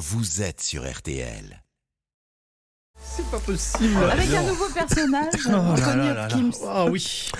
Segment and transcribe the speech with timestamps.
[0.00, 1.62] vous êtes sur RTL.
[3.02, 3.96] C'est pas possible.
[4.10, 6.10] Avec un nouveau personnage, Oh Anthony.
[6.10, 6.50] Hopkins.
[6.66, 7.30] Ah oui.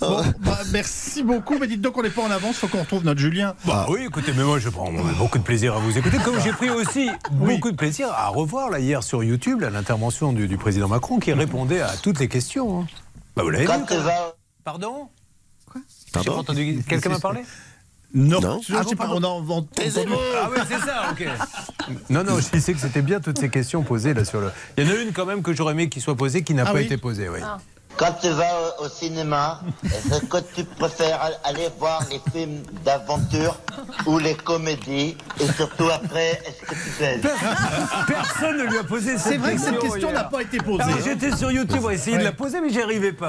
[0.00, 1.58] Bon, bah, merci beaucoup.
[1.58, 2.56] Mais dites donc, on n'est pas en avance.
[2.56, 3.54] Faut qu'on retrouve notre Julien.
[3.66, 6.52] Bah oui, écoutez, mais moi je prends beaucoup de plaisir à vous écouter, comme j'ai
[6.52, 10.88] pris aussi beaucoup de plaisir à revoir là hier sur YouTube l'intervention du, du président
[10.88, 12.80] Macron qui répondait à toutes les questions.
[12.82, 12.86] hein.
[13.36, 13.70] Bah vous l'avez vu
[14.64, 15.08] Pardon?
[15.74, 16.32] J'ai Pardon?
[16.32, 16.82] pas entendu.
[16.88, 17.42] Quelqu'un m'a parlé?
[18.14, 18.40] Non.
[18.40, 18.60] Non.
[18.66, 19.68] Je Ah sais bon, pas, on a entendu-
[20.36, 21.26] Ah oui, c'est ça, ok.
[22.10, 24.50] Non, non, je disais que c'était bien toutes ces questions posées là sur le.
[24.76, 26.64] Il y en a une quand même que j'aurais aimé qu'il soit posée qui n'a
[26.66, 27.38] Ah pas oui été posée, oui.
[27.96, 32.62] Quand tu vas au, au cinéma, est-ce que tu préfères al- aller voir les films
[32.84, 33.56] d'aventure
[34.06, 37.32] ou les comédies Et surtout après, est-ce que tu baises
[38.06, 40.58] Personne ne lui a posé cette C'est vrai que cette question question n'a pas été
[40.58, 40.82] posée.
[40.82, 41.00] Alors, hein.
[41.04, 43.28] J'étais sur YouTube à essayer de la poser, mais j'y arrivais pas.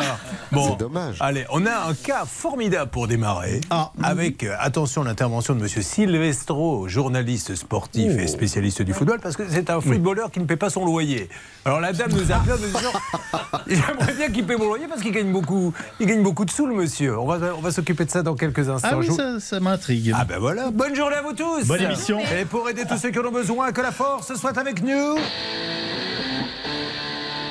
[0.52, 1.18] Bon, C'est dommage.
[1.20, 3.62] Allez, on a un cas formidable pour démarrer.
[3.70, 3.92] Ah.
[4.02, 9.44] Avec, euh, attention, l'intervention de Monsieur Silvestro, journaliste sportif et spécialiste du football, parce que
[9.50, 11.30] c'est un footballeur qui ne paie pas son loyer.
[11.66, 12.92] Alors la dame nous a appelé en nous disant
[13.68, 16.66] J'aimerais bien qu'il paie mon loyer parce qu'il gagne beaucoup, il gagne beaucoup de sous,
[16.66, 17.18] le monsieur.
[17.20, 18.90] On va, on va s'occuper de ça dans quelques instants.
[18.92, 20.14] Ah oui, ça, ça m'intrigue.
[20.16, 22.20] ah ben voilà, bonne journée à vous tous Bonne émission.
[22.40, 25.18] Et pour aider tous ceux qui en ont besoin, que la force soit avec nous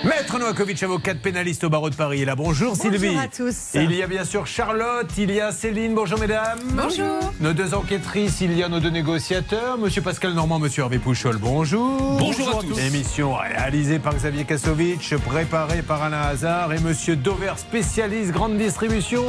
[0.05, 2.34] Maître Novakovic, avocate pénaliste au barreau de Paris est là.
[2.34, 3.17] Bonjour, Sylvie.
[3.17, 3.70] à tous.
[3.75, 6.59] Il y a bien sûr Charlotte, il y a Céline, bonjour mesdames.
[6.72, 7.33] Bonjour.
[7.41, 11.36] Nos deux enquêtrices, il y a nos deux négociateurs, Monsieur Pascal Normand, Monsieur Hervé Pouchol,
[11.39, 12.17] bonjour.
[12.19, 12.78] Bonjour à tous.
[12.81, 19.25] Émission réalisée par Xavier Kasovic, préparée par Alain Hazard et Monsieur Dover, spécialiste grande distribution,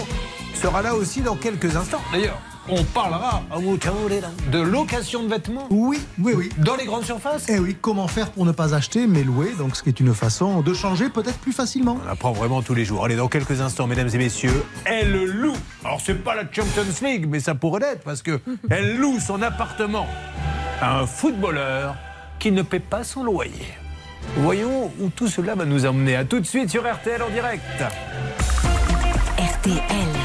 [0.55, 2.01] sera là aussi dans quelques instants.
[2.11, 3.43] D'ailleurs, on parlera
[4.51, 6.49] de location de vêtements Oui, oui, oui.
[6.59, 7.45] dans les grandes surfaces.
[7.49, 10.13] Eh oui, comment faire pour ne pas acheter mais louer Donc, ce qui est une
[10.13, 11.97] façon de changer peut-être plus facilement.
[12.05, 13.03] On apprend vraiment tous les jours.
[13.05, 15.55] Allez, dans quelques instants, mesdames et messieurs, elle loue.
[15.83, 19.41] Alors, c'est pas la Champions League, mais ça pourrait l'être parce que elle loue son
[19.41, 20.07] appartement
[20.81, 21.95] à un footballeur
[22.39, 23.73] qui ne paie pas son loyer.
[24.37, 26.15] Voyons où tout cela va nous emmener.
[26.15, 27.61] À tout de suite sur RTL en direct.
[29.37, 30.22] RTL.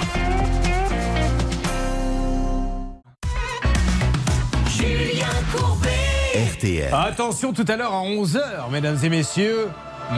[6.35, 6.93] RTL.
[6.93, 9.69] Attention, tout à l'heure à 11h, mesdames et messieurs,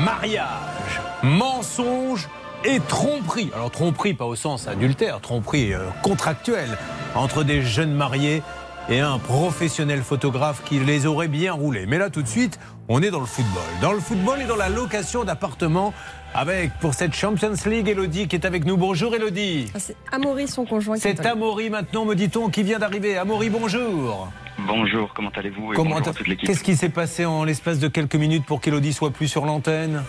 [0.05, 2.29] mariage, mensonge
[2.65, 3.51] et tromperie.
[3.55, 6.77] Alors tromperie pas au sens adultère, tromperie euh, contractuelle
[7.15, 8.43] entre des jeunes mariés
[8.89, 11.87] et un professionnel photographe qui les aurait bien roulés.
[11.87, 12.59] Mais là tout de suite,
[12.89, 13.63] on est dans le football.
[13.81, 15.95] Dans le football et dans la location d'appartements
[16.35, 18.77] avec pour cette Champions League Elodie qui est avec nous.
[18.77, 19.71] Bonjour Elodie.
[19.75, 20.97] Ah, C'est Amaury, son conjoint.
[20.99, 23.17] C'est Amaury maintenant, me dit-on, qui vient d'arriver.
[23.17, 24.29] Amaury, bonjour.
[24.67, 26.47] Bonjour, comment allez-vous et Comment bonjour t'as- à toute l'équipe.
[26.47, 30.03] Qu'est-ce qui s'est passé en l'espace de quelques minutes pour qu'Elodie soit plus sur l'antenne?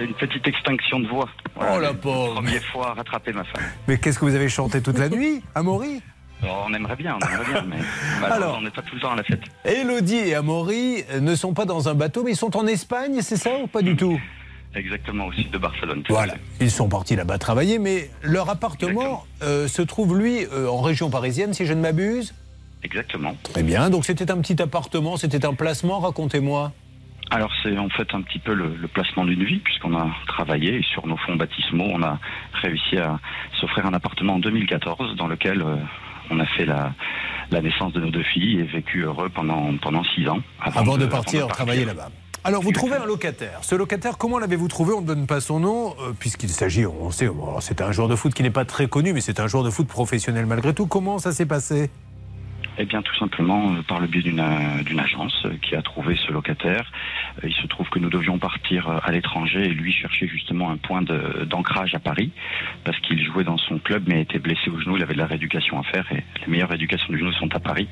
[0.00, 1.28] Une petite extinction de voix.
[1.60, 2.34] Oh, la pauvre.
[2.34, 3.62] Première fois à rattraper ma femme.
[3.88, 6.00] Mais qu'est-ce que vous avez chanté toute la nuit, Amaury?
[6.42, 8.58] Alors, on aimerait bien, on aimerait bien, mais Alors.
[8.58, 9.40] on n'est pas tout le temps à la fête.
[9.64, 13.18] Elodie et Amaury euh, ne sont pas dans un bateau, mais ils sont en Espagne,
[13.22, 14.20] c'est ça ou pas du tout?
[14.76, 16.04] Exactement, au sud de Barcelone.
[16.08, 20.80] Voilà, ils sont partis là-bas travailler, mais leur appartement euh, se trouve, lui, euh, en
[20.80, 22.34] région parisienne, si je ne m'abuse
[22.82, 23.36] Exactement.
[23.42, 26.72] Très bien, donc c'était un petit appartement, c'était un placement, racontez-moi.
[27.30, 30.76] Alors c'est en fait un petit peu le, le placement d'une vie puisqu'on a travaillé
[30.78, 32.18] et sur nos fonds baptismaux on a
[32.62, 33.20] réussi à
[33.60, 35.76] s'offrir un appartement en 2014 dans lequel euh,
[36.30, 36.94] on a fait la,
[37.50, 40.38] la naissance de nos deux filles et vécu heureux pendant, pendant six ans.
[40.60, 42.10] Avant de partir travailler là-bas.
[42.44, 43.58] Alors, vous trouvez un locataire.
[43.62, 44.94] Ce locataire, comment l'avez-vous trouvé?
[44.94, 47.28] On ne donne pas son nom, euh, puisqu'il s'agit, on sait,
[47.60, 49.70] c'est un joueur de foot qui n'est pas très connu, mais c'est un joueur de
[49.70, 50.86] foot professionnel malgré tout.
[50.86, 51.90] Comment ça s'est passé?
[52.80, 56.16] Eh bien, tout simplement euh, par le biais d'une euh, agence euh, qui a trouvé
[56.16, 56.90] ce locataire.
[57.42, 61.02] Il se trouve que nous devions partir à l'étranger et lui chercher justement un point
[61.02, 62.32] d'ancrage à Paris
[62.84, 64.96] parce qu'il jouait dans son club mais était blessé au genou.
[64.96, 67.60] Il avait de la rééducation à faire et les meilleures rééducations du genou sont à
[67.60, 67.88] Paris.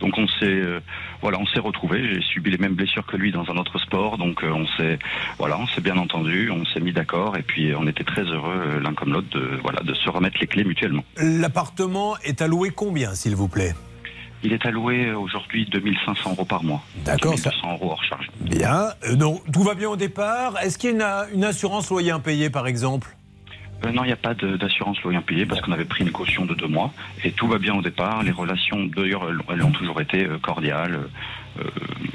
[0.00, 0.80] Donc on s'est euh,
[1.20, 2.14] voilà, on s'est retrouvés.
[2.14, 4.16] J'ai subi les mêmes blessures que lui dans un autre sport.
[4.18, 4.98] Donc on s'est
[5.38, 8.80] voilà, on s'est bien entendu, on s'est mis d'accord et puis on était très heureux
[8.82, 11.04] l'un comme l'autre de voilà de se remettre les clés mutuellement.
[11.18, 13.74] L'appartement est alloué combien, s'il vous plaît?
[14.42, 16.82] Il est alloué euh, aujourd'hui 2500 euros par mois.
[17.04, 18.28] D'accord, ça- 1200 euros hors charge.
[18.40, 18.88] Bien.
[19.04, 20.54] Euh, donc, tout va bien au départ.
[20.62, 23.16] Est-ce qu'il y a une, assurance loyer impayé, par exemple?
[23.84, 26.44] Euh, non, il n'y a pas d'assurance loyer impayé parce qu'on avait pris une caution
[26.46, 26.90] de deux mois
[27.24, 28.22] et tout va bien au départ.
[28.22, 30.98] Les relations, d'ailleurs, elles, ont toujours été euh, cordiales.
[31.58, 31.64] euh,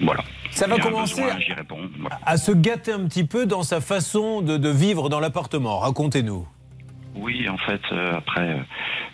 [0.02, 0.24] voilà.
[0.52, 1.90] Ça va commencer besoin, à- J'y réponds.
[2.00, 2.20] Voilà.
[2.26, 5.80] À se gâter un petit peu dans sa façon de, de vivre dans l'appartement.
[5.80, 6.48] Racontez-nous.
[7.18, 8.58] Oui, en fait, euh, après, euh,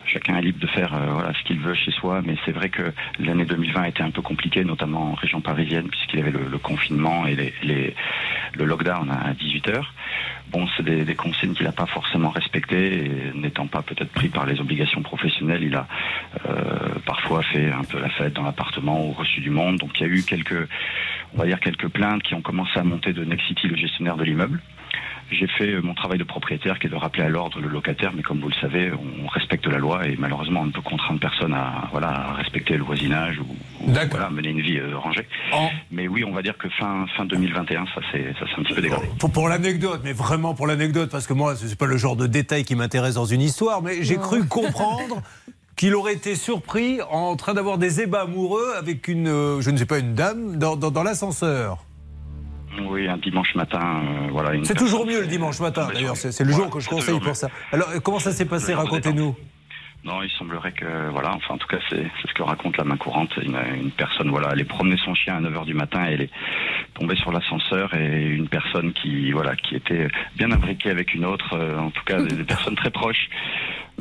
[0.06, 2.70] chacun est libre de faire euh, voilà, ce qu'il veut chez soi, mais c'est vrai
[2.70, 6.46] que l'année 2020 était un peu compliquée, notamment en région parisienne, puisqu'il y avait le,
[6.50, 7.96] le confinement et les, les-
[8.54, 9.94] le lockdown à 18 heures.
[10.50, 14.30] Bon, c'est des, des consignes qu'il n'a pas forcément respectées, et n'étant pas peut-être pris
[14.30, 15.88] par les obligations professionnelles, il a
[16.50, 19.78] euh, parfois fait un peu la fête dans l'appartement ou reçu du monde.
[19.78, 20.68] Donc il y a eu quelques
[21.34, 24.24] on va dire, quelques plaintes qui ont commencé à monter de Nexity, le gestionnaire de
[24.24, 24.60] l'immeuble.
[25.32, 28.12] J'ai fait euh, mon travail de propriétaire qui est de rappeler à l'ordre le locataire,
[28.16, 28.92] mais comme vous le savez,
[29.24, 32.76] on respecte la loi et malheureusement on ne peut contraindre personne à, voilà, à respecter
[32.78, 33.44] le voisinage ou,
[33.86, 35.26] ou, voilà, mener une vie euh, rangée.
[35.54, 38.82] En- Mais oui, on va dire que fin, fin 2021, ça s'est un petit peu
[38.82, 39.08] dégradé.
[39.20, 42.16] Pour, pour l'anecdote, mais vraiment pour l'anecdote, parce que moi, ce n'est pas le genre
[42.18, 45.22] de détail qui m'intéresse dans une histoire, mais j'ai cru comprendre
[45.78, 49.78] qu'il aurait été surpris en train d'avoir des ébats amoureux avec une, euh, je ne
[49.78, 51.78] sais pas, une dame dans, dans- dans l'ascenseur.
[52.80, 54.52] Oui, un dimanche matin, euh, voilà.
[54.64, 57.50] C'est toujours mieux le dimanche matin, d'ailleurs, c'est le jour que je conseille pour ça.
[57.72, 59.36] Alors, euh, comment ça s'est passé Racontez-nous.
[60.04, 62.98] Non, il semblerait que, voilà, enfin en tout cas c'est ce que raconte la main
[62.98, 63.38] courante.
[63.38, 66.22] Une, une personne, voilà, elle est promener son chien à 9h du matin et elle
[66.22, 66.32] est
[67.02, 70.08] tombée sur l'ascenseur et une personne qui, voilà, qui était
[70.38, 73.28] bien imbriquée avec une autre, euh, en tout cas des, des personnes très proches.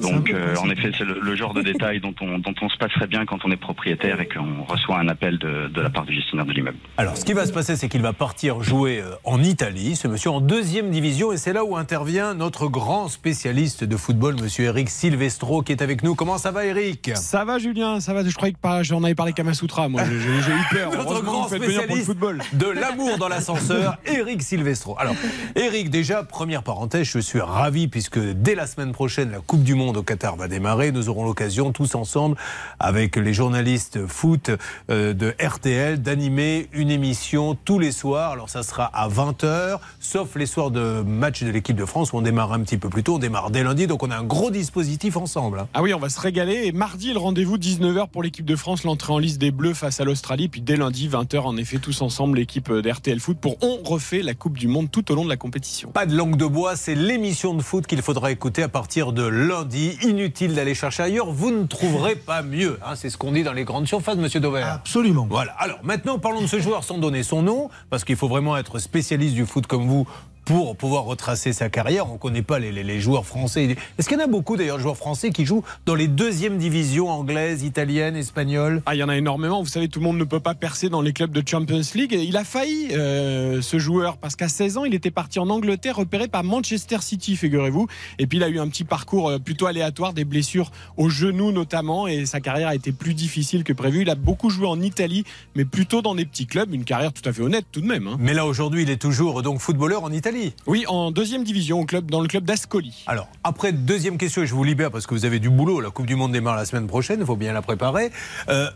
[0.00, 2.76] Donc euh, en effet c'est le, le genre de détail dont on, dont on se
[2.78, 6.04] passerait bien quand on est propriétaire et qu'on reçoit un appel de, de la part
[6.06, 6.78] du gestionnaire de l'immeuble.
[6.96, 10.08] Alors, ce qui va se passer, c'est qu'il va partir jouer euh, en Italie, ce
[10.08, 14.66] monsieur en deuxième division, et c'est là où intervient notre grand spécialiste de football, monsieur
[14.66, 16.14] Eric Silvestro, qui est avec nous.
[16.14, 17.10] Comment ça va, Eric?
[17.16, 18.24] Ça va Julien, ça va.
[18.24, 19.88] Je croyais que j'en avais parlé Kamasutra.
[19.88, 20.90] Moi, j'ai eu peur.
[20.96, 22.40] Notre Heureusement, grand spécialiste football.
[22.52, 24.96] de l'amour dans l'ascenseur, Eric Silvestro.
[24.98, 25.14] Alors,
[25.54, 29.74] Eric, déjà, première parenthèse, je suis ravi puisque dès la semaine prochaine, la Coupe du
[29.74, 30.90] Monde au Qatar va démarrer.
[30.92, 32.36] Nous aurons l'occasion, tous ensemble,
[32.78, 34.50] avec les journalistes foot
[34.90, 38.32] euh, de RTL, d'animer une émission tous les soirs.
[38.32, 42.16] Alors, ça sera à 20h, sauf les soirs de match de l'équipe de France où
[42.16, 43.16] on démarre un petit peu plus tôt.
[43.16, 45.60] On démarre dès lundi, donc on a un gros dispositif ensemble.
[45.60, 45.68] hein.
[45.74, 46.62] Ah oui, on va se régaler.
[46.66, 50.00] Et mardi, le rendez-vous 19h pour l'équipe de France, l'entrée en liste des Bleus face
[50.00, 50.48] à l'Australie.
[50.48, 54.34] Puis dès lundi 20h, en effet, tous ensemble, l'équipe d'RTL Foot pour on refait la
[54.34, 55.90] Coupe du Monde tout au long de la compétition.
[55.90, 59.22] Pas de langue de bois, c'est l'émission de foot qu'il faudra écouter à partir de
[59.22, 59.98] lundi.
[60.02, 62.78] Inutile d'aller chercher ailleurs, vous ne trouverez pas mieux.
[62.84, 62.94] hein.
[62.96, 64.62] c'est ce qu'on dit dans les grandes surfaces, monsieur Dover.
[64.62, 65.26] Absolument.
[65.30, 65.52] Voilà.
[65.58, 68.78] Alors maintenant, parlons de ce joueur sans donner son nom, parce qu'il faut vraiment être
[68.78, 70.06] spécialiste du foot comme vous
[70.44, 72.10] pour pouvoir retracer sa carrière.
[72.10, 73.76] On ne connaît pas les, les- les joueurs français.
[73.98, 76.58] Est-ce qu'il y en a beaucoup d'ailleurs de joueurs français qui jouent dans les deuxièmes
[76.58, 78.82] divisions anglaises, italiennes, espagnoles?
[78.86, 79.62] Ah, il y en a énormément.
[79.62, 82.12] Vous savez, tout le monde ne peut pas percer dans les clubs de Champions League.
[82.12, 85.96] Il a failli, euh, ce joueur, parce qu'à 16 ans, il était parti en Angleterre,
[85.96, 87.86] repéré par Manchester City, figurez-vous.
[88.18, 91.52] Et puis, il a eu un petit parcours euh, plutôt aléatoire, des blessures au genou
[91.52, 94.02] notamment, et sa carrière a été plus difficile que prévu.
[94.02, 96.72] Il a beaucoup joué en Italie, mais plutôt dans des petits clubs.
[96.74, 98.06] Une carrière tout à fait honnête, tout de même.
[98.08, 98.16] hein.
[98.18, 100.29] Mais là aujourd'hui, il est toujours donc footballeur en Italie.
[100.66, 103.04] Oui, en deuxième division, au club, dans le club d'Ascoli.
[103.06, 105.80] Alors, après, deuxième question, et je vous libère parce que vous avez du boulot.
[105.80, 108.10] La Coupe du Monde démarre la semaine prochaine, il faut bien la préparer.
[108.48, 108.70] Euh,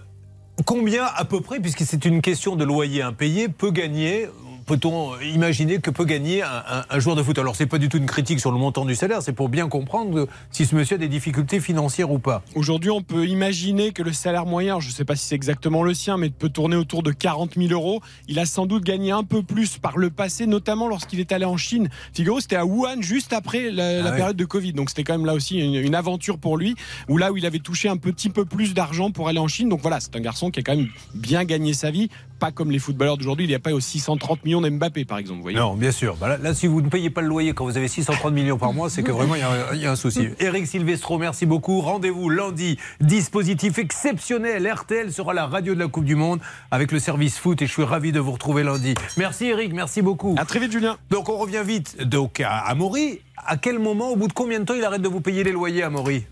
[0.65, 4.29] combien, à peu près, puisque c'est une question de loyer impayé, peut gagner
[4.67, 7.39] Peut-on imaginer que peut gagner un, un- un joueur de foot?
[7.39, 9.69] Alors, c'est pas du tout une critique sur le montant du salaire, c'est pour bien
[9.69, 12.43] comprendre si ce monsieur a des difficultés financières ou pas.
[12.55, 15.83] Aujourd'hui, on peut imaginer que le salaire moyen, je ne sais pas si c'est exactement
[15.83, 18.01] le sien, mais peut tourner autour de 40 000 euros.
[18.29, 21.45] Il a sans doute gagné un peu plus par le passé, notamment lorsqu'il est allé
[21.45, 21.89] en Chine.
[22.15, 24.17] Figaro, c'était à Wuhan juste après la, la ouais.
[24.17, 24.73] période de Covid.
[24.73, 26.75] Donc c'était quand même là aussi une, une aventure pour lui,
[27.09, 29.69] où là où il avait touché un petit peu plus d'argent pour aller en Chine.
[29.69, 32.09] Donc voilà, c'est un garçon qui a quand même bien gagné sa vie.
[32.41, 35.37] Pas comme les footballeurs d'aujourd'hui, il n'y a pas aux 630 millions d'Mbappé, par exemple.
[35.39, 36.17] Vous voyez Non, bien sûr.
[36.17, 38.59] Bah là, là, si vous ne payez pas le loyer quand vous avez 630 millions
[38.59, 40.29] par mois, c'est que vraiment, il y a un- il y, a un souci.
[40.41, 41.81] Eric Silvestro, merci beaucoup.
[41.81, 42.77] Rendez-vous lundi.
[43.01, 44.67] Dispositif exceptionnel.
[44.71, 46.41] RTL sera la radio de la Coupe du Monde
[46.71, 48.95] avec le service foot et je suis ravi de vous retrouver lundi.
[49.17, 50.35] Merci Eric, merci beaucoup.
[50.39, 50.97] À très vite, Julien.
[51.11, 53.21] Donc on revient vite donc à, à Maury.
[53.47, 55.53] À quel moment, au bout de combien de temps il arrête de vous payer les
[55.53, 56.25] loyers à Maury?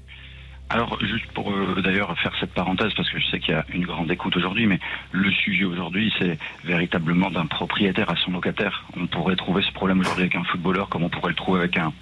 [0.73, 3.65] Alors, juste pour euh, d'ailleurs faire cette parenthèse, parce que je sais qu'il y a
[3.73, 4.81] une grande écoute aujourd'hui, mais
[5.13, 8.85] le sujet aujourd'hui, c'est véritablement d'un propriétaire à son locataire.
[8.97, 11.77] On pourrait trouver ce problème aujourd'hui avec un footballeur comme on pourrait le trouver avec
[11.77, 11.93] un.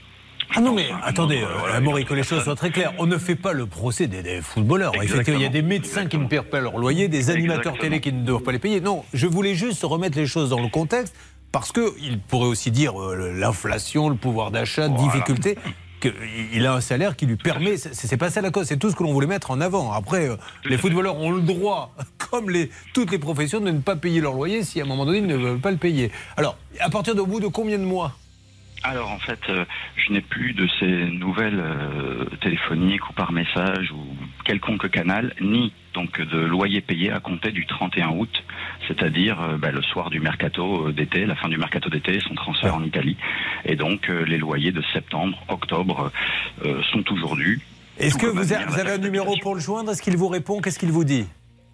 [0.56, 2.92] Ah non mais attendez, euh, une que les choses soient très claires.
[2.98, 4.92] On ne fait pas le procès des, des footballeurs.
[5.00, 7.82] Effectivement, il y a des médecins qui ne payent pas leur loyer, des animateurs Exactement.
[7.82, 8.80] télé qui ne doivent pas les payer.
[8.80, 11.14] Non, je voulais juste remettre les choses dans le contexte
[11.52, 15.02] parce que il pourrait aussi dire euh, l'inflation, le pouvoir d'achat, Voilà.
[15.04, 15.56] difficulté.
[16.00, 17.76] qu'il a un salaire qui lui permet.
[17.76, 19.92] C'est pas ça la cause, c'est tout ce que l'on voulait mettre en avant.
[19.92, 21.94] Après, euh, les footballeurs ont le droit,
[22.30, 25.06] comme les, toutes les professions, de ne pas payer leur loyer si à un moment
[25.06, 26.10] donné ils ne veulent pas le payer.
[26.36, 28.14] Alors, à partir de bout de combien de mois
[28.82, 29.64] Alors en fait, euh,
[29.96, 34.00] je n'ai plus de ces nouvelles euh, téléphoniques ou par message ou
[34.44, 38.42] quelconque canal, ni donc de loyer payé à compter du 31 août,
[38.88, 42.74] c'est-à-dire euh, bah, le soir du mercato d'été, la fin du mercato d'été, son transfert
[42.74, 43.18] en Italie.
[43.66, 46.10] Et donc les loyers de septembre, octobre
[46.64, 47.60] euh, sont toujours dus.
[47.98, 49.90] Est-ce que vous, a- vous avez un numéro pour le joindre?
[49.92, 50.62] Est-ce qu'il vous répond?
[50.62, 51.26] Qu'est-ce qu'il vous dit?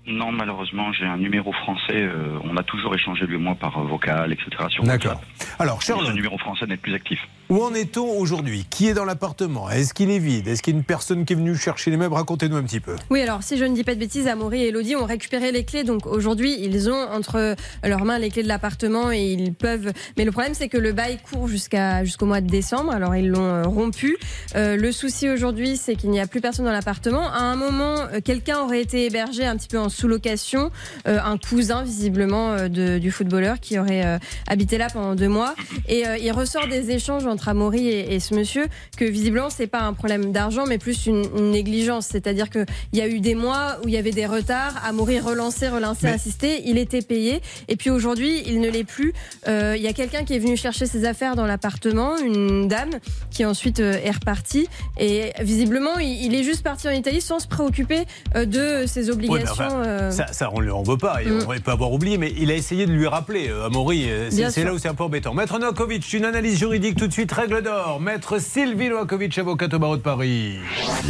[0.06, 1.94] Non, malheureusement, j'ai un numéro français.
[1.94, 4.50] euh, on a toujours échangé lui et moi par euh, vocal, etc.
[4.68, 5.20] sur D'accord.
[5.58, 7.20] Alors, Charlotte, numéro français n'est plus actif.
[7.48, 8.66] Où en est-on aujourd'hui?
[8.68, 9.70] Qui est dans l'appartement?
[9.70, 10.48] Est-ce qu'il est vide?
[10.48, 12.16] Est-ce qu'il y a une personne qui est venue chercher les meubles?
[12.16, 12.96] Racontez-nous un petit peu.
[13.08, 15.64] Oui, alors si je ne dis pas de bêtises, Amaury et Elodie ont récupéré les
[15.64, 15.84] clés.
[15.84, 19.92] Donc aujourd'hui, ils ont entre leurs mains les clés de l'appartement et ils peuvent.
[20.18, 22.92] Mais le problème, c'est que le bail court jusqu'au mois de décembre.
[22.92, 24.16] Alors ils l'ont euh, rompu.
[24.56, 27.30] Euh, le souci aujourd'hui, c'est qu'il n'y a plus personne dans l'appartement.
[27.30, 30.72] À un moment, euh, quelqu'un aurait été hébergé un petit peu en sous-location,
[31.04, 35.54] un cousin visiblement du footballeur qui aurait habité là pendant deux mois.
[35.88, 38.66] Et il ressort des échanges entre Amaury et, et ce monsieur
[38.96, 42.06] que visiblement c'est pas un problème d'argent, mais plus une, une négligence.
[42.06, 44.74] C'est-à-dire que il y a eu des mois où il y avait des retards.
[44.84, 46.62] Amaury relançait, relançait, insistait.
[46.64, 47.40] Il était payé.
[47.68, 49.12] Et puis aujourd'hui, il ne l'est plus.
[49.48, 52.90] Euh, Il y a quelqu'un qui est venu chercher ses affaires dans l'appartement, une dame
[53.30, 54.68] qui ensuite euh, est repartie.
[54.98, 59.10] Et visiblement, il, il est juste parti en Italie sans se préoccuper euh, de ses
[59.10, 60.10] Ouais, mais obligations.
[60.10, 61.22] ça, ça, on ne lui en veut pas.
[61.22, 61.44] Et Mm.
[61.48, 63.50] On ne peut avoir oublié, mais il a essayé de lui rappeler.
[63.64, 65.34] Amaury, c'est là où c'est un peu embêtant.
[65.34, 67.25] Maître Novakovic, une analyse juridique tout de suite.
[67.32, 68.00] Règle d'or.
[68.00, 70.58] Maître Sylvie Novakovic, avocate au barreau de Paris.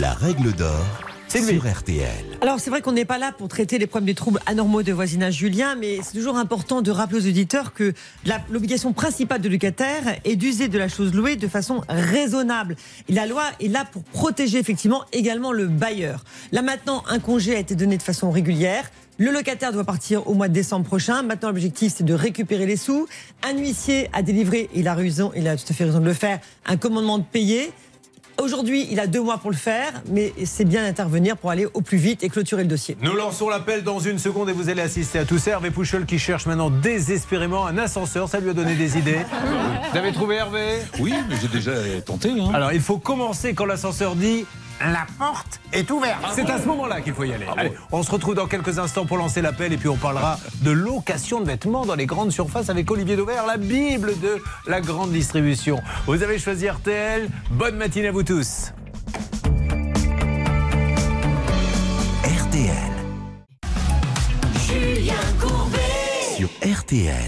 [0.00, 0.84] La règle d'or
[1.28, 2.38] sur RTL.
[2.40, 4.92] Alors c'est vrai qu'on n'est pas là pour traiter les problèmes des troubles anormaux de
[4.92, 7.92] voisinage Julien, mais c'est toujours important de rappeler aux auditeurs que
[8.50, 12.76] l'obligation principale de locataire est d'user de la chose louée de façon raisonnable.
[13.08, 16.24] Et la loi est là pour protéger effectivement également le bailleur.
[16.52, 18.90] Là maintenant, un congé a été donné de façon régulière.
[19.18, 21.22] Le locataire doit partir au mois de décembre prochain.
[21.22, 23.06] Maintenant, l'objectif, c'est de récupérer les sous.
[23.42, 26.12] Un huissier a délivré, il a raison, il a tout à fait raison de le
[26.12, 27.70] faire, un commandement de payer.
[28.38, 31.80] Aujourd'hui, il a deux mois pour le faire, mais c'est bien d'intervenir pour aller au
[31.80, 32.98] plus vite et clôturer le dossier.
[33.00, 35.52] Nous lançons l'appel dans une seconde et vous allez assister à tout ça.
[35.52, 38.28] Hervé Pouchol qui cherche maintenant désespérément un ascenseur.
[38.28, 39.20] Ça lui a donné des idées.
[39.90, 40.80] Vous avez trouvé Hervé?
[41.00, 41.72] Oui, mais j'ai déjà
[42.04, 42.28] tenté.
[42.28, 42.50] Hein.
[42.52, 44.44] Alors il faut commencer quand l'ascenseur dit
[44.80, 46.22] la porte est ouverte.
[46.34, 47.46] C'est à ce moment-là qu'il faut y aller.
[47.56, 50.70] Allez, on se retrouve dans quelques instants pour lancer l'appel et puis on parlera de
[50.70, 55.10] location de vêtements dans les grandes surfaces avec Olivier Dauvert, la Bible de la grande
[55.10, 55.80] distribution.
[56.06, 57.28] Vous avez choisi RTL.
[57.50, 58.72] Bonne matinée à vous tous.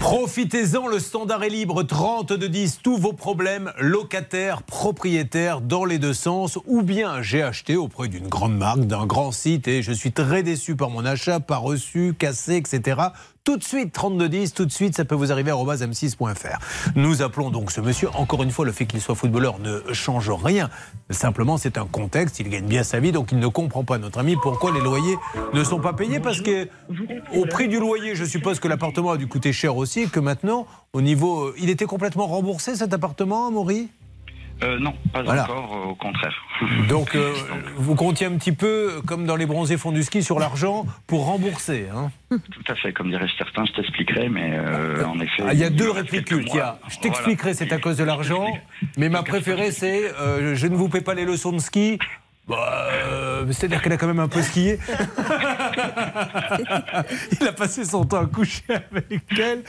[0.01, 5.97] Profitez-en, le standard est libre, 30 de 10, tous vos problèmes, locataires, propriétaires, dans les
[5.97, 9.93] deux sens, ou bien j'ai acheté auprès d'une grande marque, d'un grand site, et je
[9.93, 12.99] suis très déçu par mon achat, pas reçu, cassé, etc.
[13.49, 16.59] Tout de suite, 3210, tout de suite, ça peut vous arriver à m6.fr.
[16.95, 18.07] Nous appelons donc ce monsieur.
[18.13, 20.69] Encore une fois, le fait qu'il soit footballeur ne change rien.
[21.09, 22.39] Simplement, c'est un contexte.
[22.39, 25.17] Il gagne bien sa vie, donc il ne comprend pas, notre ami, pourquoi les loyers
[25.55, 26.19] ne sont pas payés.
[26.19, 26.67] Parce que
[27.33, 30.67] au prix du loyer, je suppose que l'appartement a dû coûter cher aussi, que maintenant,
[30.93, 31.51] au niveau.
[31.57, 33.89] Il était complètement remboursé cet appartement, Maury
[34.61, 35.43] Euh, non, pas Voilà.
[35.43, 36.35] encore, euh, au contraire.
[36.89, 37.33] Donc, euh,
[37.77, 41.25] vous comptiez un petit peu, comme dans les bronzés fonds du ski, sur l'argent pour
[41.25, 41.87] rembourser.
[41.95, 42.11] hein.
[42.29, 45.43] Tout à fait, comme diraient certains, je t'expliquerai, mais euh, en effet.
[45.47, 48.45] Ah, il y a deux répliques je t'expliquerai, c'est à cause de l'argent.
[48.97, 51.97] Mais ma préférée, c'est euh, je ne vous paie pas les leçons de ski.
[52.49, 54.79] Bah, euh, C'est-à-dire qu'elle a quand même un peu skié.
[57.39, 59.63] il a passé son temps à coucher avec elle.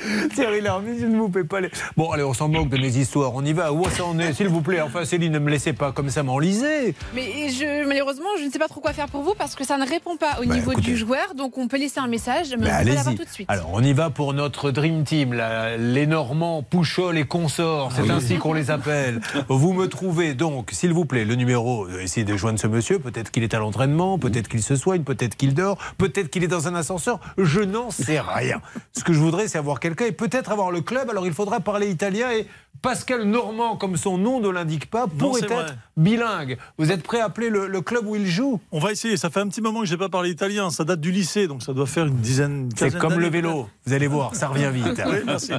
[0.67, 1.71] A remis, je ne vous paie pas les.
[1.97, 3.33] Bon, allez, on s'en moque de mes histoires.
[3.35, 3.73] On y va.
[3.73, 4.81] Où ça en est S'il vous plaît?
[4.81, 6.95] Enfin, Céline, ne me laissez pas comme ça m'enliser.
[7.15, 9.77] Mais je, malheureusement, je ne sais pas trop quoi faire pour vous parce que ça
[9.79, 10.91] ne répond pas au Bah, niveau écoutez.
[10.91, 11.35] du joueur.
[11.37, 13.17] Donc on peut laisser un message, mais Mais on peut pas l'avoir allez-y.
[13.19, 13.51] tout de suite.
[13.51, 17.93] Alors, on y va pour notre Dream Team, la- les Normands, Pouchol et consorts.
[17.95, 19.21] C'est ainsi qu'on les appelle.
[19.49, 21.87] Vous me trouvez donc, s'il vous plaît, le numéro.
[21.87, 22.99] euh, Essayez de joindre ce monsieur.
[22.99, 26.49] Peut-être qu'il est à l'entraînement, peut-être qu'il se soigne, peut-être qu'il dort, peut-être qu'il est
[26.49, 27.21] dans un ascenseur.
[27.39, 28.61] Je n'en sais rien.
[28.97, 31.11] Ce que je voudrais, c'est avoir quelqu'un et peut-être avoir le club.
[31.11, 32.47] Alors, il faudra parler italien et
[32.83, 35.67] Pascal Normand, comme son nom ne l'indique pas, pourrait être vrai.
[35.99, 36.57] bilingue.
[36.79, 38.59] Vous êtes prêt à appeler le, le club où il joue?
[38.73, 39.19] On va essayer.
[39.19, 40.71] Ça fait un petit moment que je n'ai pas parlé italien.
[40.71, 42.71] Ça date du lycée, donc ça doit faire une dizaine.
[42.77, 43.69] C'est comme le vélo.
[43.85, 45.03] Vous allez voir, ça revient vite.
[45.11, 45.53] Oui, merci.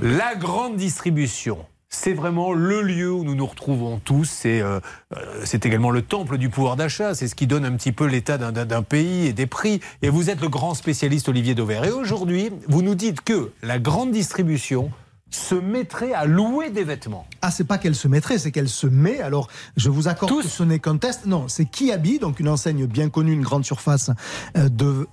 [0.00, 1.66] La grande distribution.
[1.90, 4.26] C'est vraiment le lieu où nous nous retrouvons tous.
[4.26, 4.78] C'est euh,
[5.16, 7.14] euh, c'est également le temple du pouvoir d'achat.
[7.14, 9.80] C'est ce qui donne un petit peu l'état d'un- pays et des prix.
[10.02, 11.84] Et vous êtes le grand spécialiste Olivier Dauvert.
[11.84, 14.90] Et aujourd'hui, vous nous dites que la grande distribution
[15.30, 17.26] se mettrait à louer des vêtements.
[17.42, 19.20] Ah, c'est pas qu'elle se mettrait, c'est qu'elle se met.
[19.20, 21.26] Alors, je vous accorde que ce n'est qu'un test.
[21.26, 24.10] Non, c'est Kiabi, donc une enseigne bien connue, une grande surface
[24.56, 25.06] euh, de,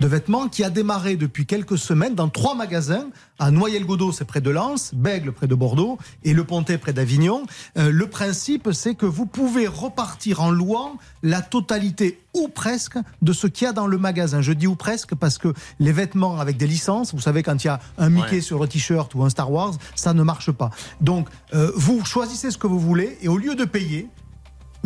[0.00, 3.08] de vêtements, qui a démarré depuis quelques semaines dans trois magasins.
[3.38, 7.44] À Noyelles-Godot, c'est près de Lens, Bègle, près de Bordeaux, et Le Pontet, près d'Avignon.
[7.76, 13.32] Euh, le principe, c'est que vous pouvez repartir en louant la totalité ou presque de
[13.34, 14.40] ce qu'il y a dans le magasin.
[14.40, 17.66] Je dis ou presque parce que les vêtements avec des licences, vous savez, quand il
[17.66, 18.40] y a un Mickey Ouais.
[18.40, 20.70] sur le t-shirt ou un Star Wars, ça ne marche pas.
[21.00, 24.08] Donc, euh, vous choisissez ce que vous voulez et au lieu de payer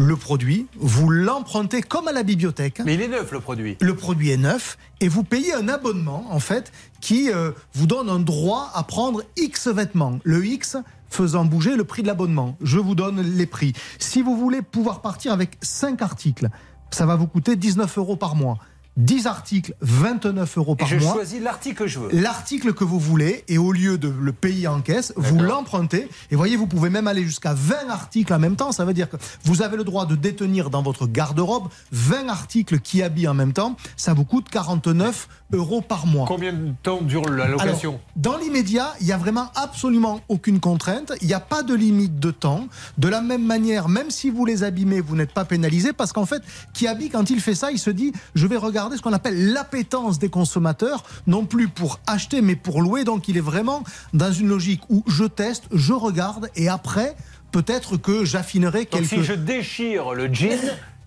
[0.01, 2.81] le produit, vous l'empruntez comme à la bibliothèque.
[2.85, 3.77] Mais il est neuf le produit.
[3.81, 8.09] Le produit est neuf et vous payez un abonnement en fait qui euh, vous donne
[8.09, 10.19] un droit à prendre X vêtements.
[10.25, 10.79] Le X
[11.11, 12.57] faisant bouger le prix de l'abonnement.
[12.63, 13.75] Je vous donne les prix.
[13.99, 16.49] Si vous voulez pouvoir partir avec 5 articles,
[16.91, 18.59] ça va vous coûter 19 euros par mois.
[18.97, 21.13] 10 articles, 29 euros Et par je mois.
[21.15, 22.09] choisis l'article que je veux.
[22.13, 26.09] L'article que vous voulez, et au lieu de le payer en caisse, vous l'empruntez.
[26.31, 28.73] Et voyez, vous pouvez même aller jusqu'à 20 articles en même temps.
[28.73, 32.81] Ça veut dire que vous avez le droit de détenir dans votre garde-robe 20 articles
[32.81, 33.77] qui habillent en même temps.
[33.97, 36.27] Ça vous coûte 49 euros par mois.
[36.27, 40.59] Combien de temps dure la location Alors, Dans l'immédiat, il n'y a vraiment absolument aucune
[40.61, 41.13] contrainte.
[41.21, 42.67] Il n'y a pas de limite de temps.
[42.99, 46.27] De la même manière, même si vous les abîmez, vous n'êtes pas pénalisé parce qu'en
[46.27, 46.43] fait,
[46.75, 50.19] Kiabi, quand il fait ça, il se dit je vais regarder ce qu'on appelle l'appétence
[50.19, 53.05] des consommateurs, non plus pour acheter, mais pour louer.
[53.05, 53.83] Donc, il est vraiment
[54.15, 57.17] dans une logique où je teste, je regarde et après,
[57.53, 59.07] peut-être que j'affinerai quelques.
[59.07, 60.59] si je déchire le jean,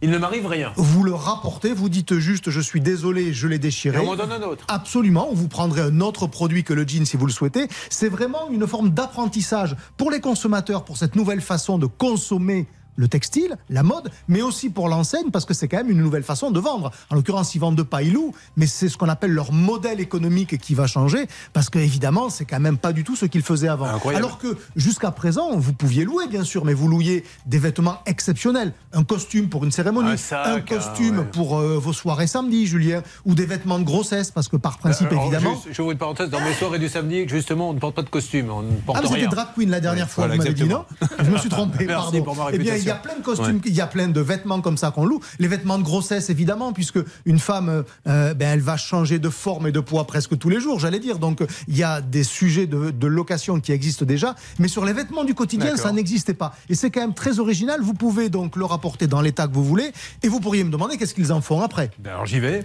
[0.02, 0.74] il ne m'arrive rien.
[0.76, 3.98] Vous le rapportez, vous dites juste je suis désolé, je l'ai déchiré.
[3.98, 4.66] Et on m'en donne un autre.
[4.68, 7.68] Absolument, vous prendrez un autre produit que le jean si vous le souhaitez.
[7.90, 13.08] C'est vraiment une forme d'apprentissage pour les consommateurs, pour cette nouvelle façon de consommer le
[13.08, 16.52] textile, la mode, mais aussi pour l'enseigne, parce que c'est quand même une nouvelle façon
[16.52, 16.92] de vendre.
[17.10, 20.58] En l'occurrence, ils vendent pas, ils louent, mais c'est ce qu'on appelle leur modèle économique
[20.60, 23.68] qui va changer, parce que évidemment, c'est quand même pas du tout ce qu'ils faisaient
[23.68, 23.86] avant.
[23.86, 24.26] Incroyable.
[24.26, 28.74] Alors que jusqu'à présent, vous pouviez louer, bien sûr, mais vous louiez des vêtements exceptionnels,
[28.94, 31.26] un costume pour une cérémonie, Un sac, un hein, costume ouais.
[31.32, 35.08] pour euh, vos soirées samedi, Julien, ou des vêtements de grossesse, parce que par principe,
[35.12, 35.54] Alors, évidemment.
[35.56, 36.30] juste, je vous une parenthèse.
[36.30, 38.50] Dans mes soirées du samedi, justement, on ne porte pas de costume.
[38.50, 39.28] On ne porte Ah, vous rien.
[39.30, 40.86] drag queen la dernière Ouais, fois, voilà, vous m'avez dit non?
[41.20, 42.24] Je me suis trompé, Merci pardon.
[42.24, 43.62] pour ma eh bien, il y a plein de costumes, Ouais.
[43.66, 45.20] il y a plein de vêtements comme ça qu'on loue.
[45.40, 49.68] Les vêtements de grossesse, évidemment, puisque une femme, euh, ben, elle va changer de forme
[49.68, 51.20] et de poids presque tous les jours, j'allais dire.
[51.20, 54.36] Donc, euh, il y a des sujets de, de location qui existent déjà.
[54.60, 56.56] Mais sur les vêtements du quotidien, ça n'existait pas.
[56.70, 57.82] Et c'est quand même très original.
[57.82, 59.92] Vous pouvez donc le rapporter dans l'état que vous voulez.
[60.22, 61.90] Et vous pourriez me demander qu'est-ce qu'ils en font après.
[62.00, 62.64] Ben alors j'y vais.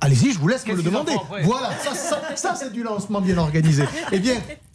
[0.00, 1.12] Allez-y, je vous laisse me le demander.
[1.44, 3.84] Voilà, ça, ça, ça, c'est du lancement bien organisé.
[4.10, 4.34] Eh bien,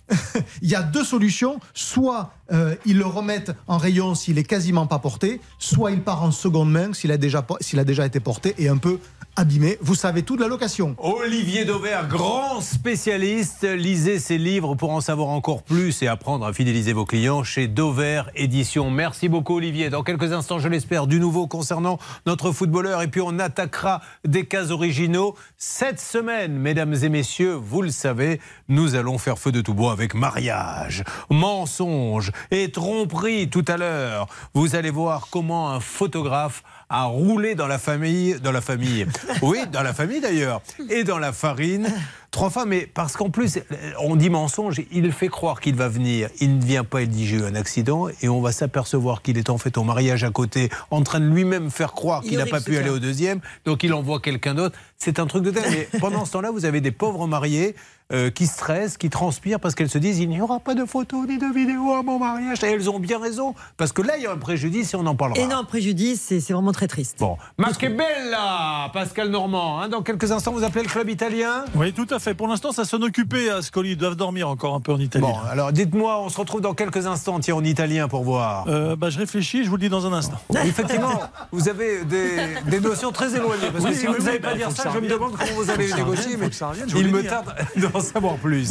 [0.61, 1.59] il y a deux solutions.
[1.73, 6.23] Soit euh, ils le remettent en rayon s'il est quasiment pas porté, soit il part
[6.23, 8.99] en seconde main s'il a déjà, s'il a été porté et un peu
[9.37, 9.77] abîmé.
[9.81, 10.95] Vous savez tout de la location.
[10.97, 13.63] Olivier Dauvert, grand spécialiste.
[13.63, 17.67] Lisez ses livres pour en savoir encore plus et apprendre à fidéliser vos clients chez
[17.67, 18.89] Dauvert Édition.
[18.89, 19.91] Merci beaucoup Olivier.
[19.91, 23.03] Dans quelques instants, je l'espère, du nouveau concernant notre footballeur.
[23.03, 25.35] Et puis on attaquera des cas originaux.
[25.57, 29.91] Cette semaine, mesdames et messieurs, vous le savez, nous allons faire feu de tout bois
[29.91, 34.27] avec mariage, mensonge et tromperie tout à l'heure.
[34.53, 39.05] Vous allez voir comment un photographe a roulé dans la famille, dans la famille,
[39.41, 41.91] oui, dans la famille d'ailleurs, et dans la farine.
[42.31, 43.59] Trois fois, mais parce qu'en plus,
[43.99, 46.29] on dit mensonge, il fait croire qu'il va venir.
[46.39, 49.37] Il ne vient pas, il dit j'ai eu un accident, et on va s'apercevoir qu'il
[49.37, 52.37] est en fait au mariage à côté, en train de lui-même faire croire Il qu'il
[52.37, 54.77] n'a pas pu aller au deuxième, donc il envoie quelqu'un d'autre.
[54.97, 55.65] C'est un truc de dingue.
[55.69, 57.75] Mais pendant ce temps-là, vous avez des pauvres mariés
[58.13, 61.27] euh, qui stressent, qui transpirent parce qu'elles se disent il n'y aura pas de photos
[61.27, 62.63] ni de vidéos à mon mariage.
[62.63, 65.05] Et elles ont bien raison, parce que là, il y a un préjudice et on
[65.05, 65.39] en parlera.
[65.39, 67.17] Énorme préjudice, c'est c'est vraiment très triste.
[67.19, 69.81] Bon, ma che bella, Pascal Normand.
[69.81, 69.89] hein.
[69.89, 71.65] dans quelques instants, vous appelez le club italien?
[71.73, 72.35] Oui, tout à fait.
[72.35, 73.91] Pour l'instant, ça sonne occupé à Scoli.
[73.93, 75.25] Ils doivent dormir encore un peu en Italie.
[75.25, 78.65] Bon, alors dites-moi, on se retrouve dans quelques instants, tiens, en italien pour voir.
[78.67, 80.37] Euh, bah, je réfléchis, je vous le dis dans un instant.
[80.65, 81.19] Effectivement,
[81.51, 82.37] vous avez des,
[82.67, 83.71] des notions très éloignées.
[83.71, 84.99] Parce que Oui, si oui, vous ne oui, savez bah, pas dire ça, ça je
[84.99, 86.37] me demande comment vous allez négocier.
[86.37, 88.69] Mais faut que ça revienne, je vous il me dit, tarde d'en savoir plus.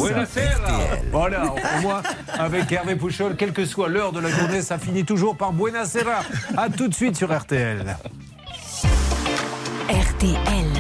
[1.11, 1.45] Voilà,
[1.79, 2.03] au moins,
[2.39, 6.21] avec Hervé Pouchol, quelle que soit l'heure de la journée, ça finit toujours par Buenasera.
[6.57, 7.96] A tout de suite sur RTL.
[9.89, 10.76] RTL.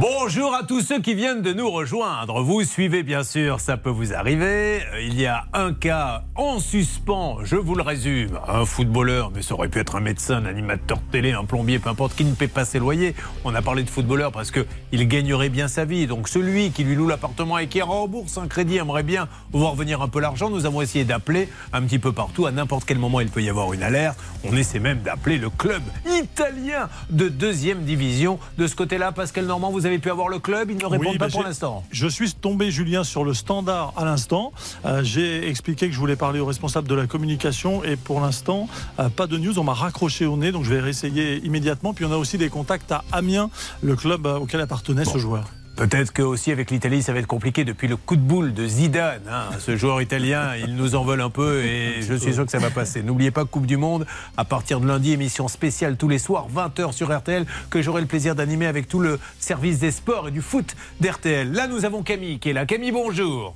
[0.00, 2.40] Bonjour à tous ceux qui viennent de nous rejoindre.
[2.40, 4.80] Vous suivez bien sûr, ça peut vous arriver.
[4.94, 8.38] Euh, Il y a un cas en suspens, je vous le résume.
[8.46, 11.88] Un footballeur, mais ça aurait pu être un médecin, un animateur télé, un plombier, peu
[11.88, 13.16] importe, qui ne paie pas ses loyers.
[13.44, 16.06] On a parlé de footballeur parce qu'il gagnerait bien sa vie.
[16.06, 20.00] Donc celui qui lui loue l'appartement et qui rembourse un crédit aimerait bien voir venir
[20.00, 20.48] un peu l'argent.
[20.48, 22.46] Nous avons essayé d'appeler un petit peu partout.
[22.46, 24.16] À n'importe quel moment, il peut y avoir une alerte.
[24.44, 25.82] On essaie même d'appeler le club
[26.22, 28.38] italien de deuxième division.
[28.58, 30.70] De ce côté-là, Pascal Normand, vous avez pu avoir le club.
[30.70, 31.84] Ils ne répondent Oui, pas bah, pour l'instant.
[31.90, 34.52] Je suis tombé, Julien, sur le standard à l'instant.
[34.84, 38.68] Euh, J'ai expliqué que je voulais parler au responsable de la communication et pour l'instant,
[39.00, 39.58] euh, pas de news.
[39.58, 41.94] On m'a raccroché au nez, donc je vais réessayer immédiatement.
[41.94, 43.50] Puis on a aussi des contacts à Amiens,
[43.82, 45.44] le club euh, auquel appartenait ce joueur.
[45.78, 48.66] Peut-être que aussi avec l'Italie, ça va être compliqué depuis le coup de boule de
[48.66, 49.22] Zidane.
[49.30, 49.44] hein.
[49.60, 52.58] Ce joueur italien, il nous en veulent un peu et je suis sûr que ça
[52.58, 53.04] va passer.
[53.04, 54.04] N'oubliez pas Coupe du Monde,
[54.36, 58.08] à partir de lundi, émission spéciale tous les soirs, 20h sur RTL, que j'aurai le
[58.08, 61.52] plaisir d'animer avec tout le service des sports et du foot d'RTL.
[61.52, 62.66] Là, nous avons Camille qui est là.
[62.66, 63.54] Camille, bonjour.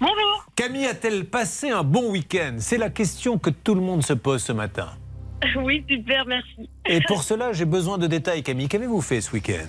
[0.00, 0.46] Bonjour.
[0.56, 2.54] Camille a-t-elle passé un bon week-end?
[2.56, 4.88] C'est la question que tout le monde se pose ce matin.
[5.62, 6.70] Oui, super, merci.
[6.86, 8.68] Et pour cela, j'ai besoin de détails, Camille.
[8.68, 9.68] Qu'avez-vous fait ce week-end?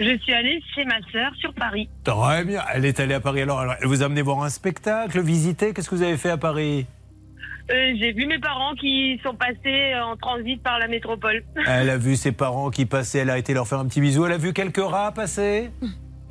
[0.00, 1.88] Je suis allée chez ma sœur sur Paris.
[2.04, 2.62] Très bien.
[2.74, 3.42] Elle est allée à Paris.
[3.42, 5.72] Alors, alors, elle vous a amené voir un spectacle, visiter?
[5.74, 6.86] Qu'est-ce que vous avez fait à Paris?
[7.70, 11.44] Euh, J'ai vu mes parents qui sont passés en transit par la métropole.
[11.66, 13.18] Elle a vu ses parents qui passaient.
[13.20, 14.24] Elle a été leur faire un petit bisou.
[14.26, 15.70] Elle a vu quelques rats passer?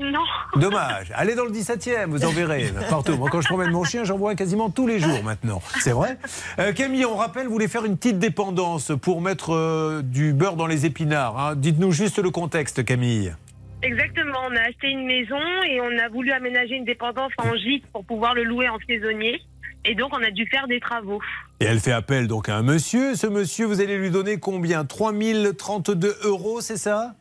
[0.02, 0.24] Non.
[0.56, 1.12] Dommage.
[1.14, 2.72] Allez dans le 17e, vous en verrez.
[2.90, 3.18] Partout.
[3.18, 5.62] Moi, quand je promène mon chien, j'en vois quasiment tous les jours maintenant.
[5.82, 6.18] C'est vrai?
[6.58, 10.56] Euh, Camille, on rappelle, vous voulez faire une petite dépendance pour mettre euh, du beurre
[10.56, 11.38] dans les épinards.
[11.40, 11.56] hein.
[11.56, 13.34] Dites-nous juste le contexte, Camille.
[13.82, 17.86] Exactement, on a acheté une maison et on a voulu aménager une dépendance en gîte
[17.94, 19.40] pour pouvoir le louer en saisonnier.
[19.86, 21.22] Et donc, on a dû faire des travaux.
[21.62, 23.16] Et elle fait appel donc à un monsieur.
[23.16, 24.84] Ce monsieur, vous allez lui donner combien?
[24.84, 27.16] 3032 euros, c'est ça?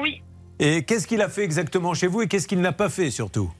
[0.00, 0.22] Oui.
[0.60, 3.52] Et qu'est-ce qu'il a fait exactement chez vous et qu'est-ce qu'il n'a pas fait surtout?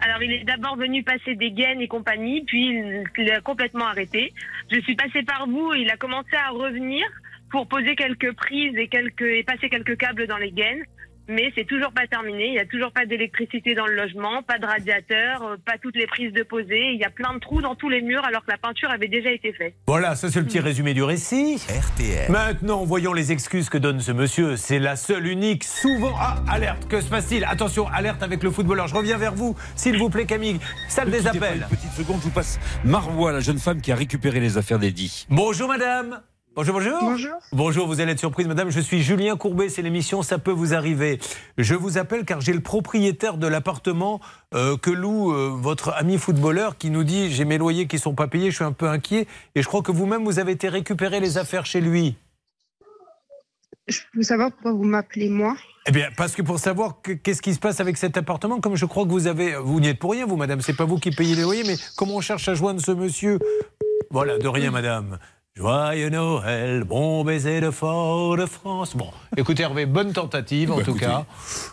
[0.00, 3.86] Alors, il est d'abord venu passer des gaines et compagnie, puis il il a complètement
[3.86, 4.32] arrêté.
[4.72, 7.06] Je suis passée par vous et il a commencé à revenir
[7.50, 10.82] pour poser quelques prises et, quelques, et passer quelques câbles dans les gaines.
[11.30, 12.46] Mais c'est toujours pas terminé.
[12.46, 15.94] Il n'y a toujours pas d'électricité dans le logement, pas de radiateur, euh, pas toutes
[15.94, 16.90] les prises de poser.
[16.92, 19.06] Il y a plein de trous dans tous les murs alors que la peinture avait
[19.06, 19.74] déjà été faite.
[19.86, 21.64] Voilà, ça c'est le petit résumé du récit.
[21.68, 22.32] RTL.
[22.32, 24.56] Maintenant, voyons les excuses que donne ce monsieur.
[24.56, 26.14] C'est la seule, unique, souvent.
[26.18, 27.44] Ah, alerte, que se passe-t-il?
[27.44, 28.88] Attention, alerte avec le footballeur.
[28.88, 30.58] Je reviens vers vous, s'il vous plaît, Camille.
[30.88, 31.66] Salle des pas appels.
[31.70, 34.80] Une petite seconde, je vous passe Marois, la jeune femme qui a récupéré les affaires
[34.80, 35.26] d'Eddie.
[35.30, 36.20] Bonjour, madame.
[36.56, 36.98] Bonjour, bonjour.
[37.00, 37.32] Bonjour.
[37.52, 38.70] Bonjour, vous allez être surprise, madame.
[38.70, 41.18] Je suis Julien Courbet, c'est l'émission Ça peut vous arriver.
[41.56, 44.20] Je vous appelle car j'ai le propriétaire de l'appartement
[44.54, 48.14] euh, que loue euh, votre ami footballeur qui nous dit J'ai mes loyers qui sont
[48.14, 49.26] pas payés, je suis un peu inquiet.
[49.54, 52.16] Et je crois que vous-même, vous avez été récupérer les affaires chez lui.
[53.86, 57.42] Je peux savoir pourquoi vous m'appelez moi Eh bien, parce que pour savoir que- qu'est-ce
[57.42, 59.54] qui se passe avec cet appartement, comme je crois que vous avez.
[59.56, 60.60] Vous n'y êtes pour rien, vous, madame.
[60.60, 63.38] C'est pas vous qui payez les loyers, mais comment on cherche à joindre ce monsieur?
[64.10, 65.18] Voilà, de rien, madame.
[65.64, 68.96] Joyeux Noël, bon baiser de Fort-de-France.
[68.96, 71.04] Bon, écoutez, Hervé, bonne tentative en Bah, tout écoutez.
[71.04, 71.26] cas.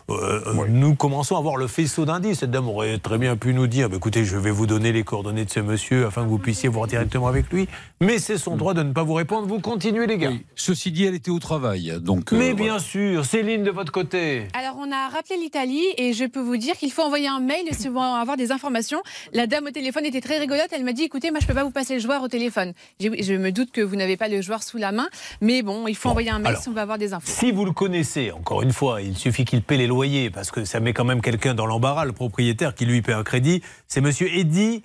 [0.10, 2.40] Euh, euh, Nous commençons à avoir le faisceau d'indices.
[2.40, 5.04] Cette dame aurait très bien pu nous dire bah, écoutez, je vais vous donner les
[5.04, 7.70] coordonnées de ce monsieur afin que vous puissiez voir directement avec lui.
[8.02, 9.48] Mais c'est son droit de ne pas vous répondre.
[9.48, 10.34] Vous continuez, les gars.
[10.58, 11.94] Ceci dit, elle était au travail.
[12.02, 12.56] Donc, euh, Mais voilà.
[12.74, 14.50] bien sûr, Céline de votre côté.
[14.54, 17.64] Alors, on a rappelé l'Italie et je peux vous dire qu'il faut envoyer un mail
[17.72, 19.00] si va avoir des informations.
[19.32, 20.68] La dame au téléphone était très rigolote.
[20.74, 22.74] Elle m'a dit écoutez, moi, je peux pas vous passer le joueur au téléphone.
[23.00, 25.08] Je me doute que vous n'avez pas le joueur sous la main,
[25.42, 27.30] mais bon, il faut Bon, envoyer un mail alors, si on va avoir des infos.
[27.32, 30.66] Si vous le connaissez, encore une fois, il suffit qu'il paie les loyers, parce que
[30.66, 33.62] ça met quand même quelqu'un dans l'embarras, le propriétaire qui lui paie un crédit.
[33.88, 34.84] C'est monsieur Eddy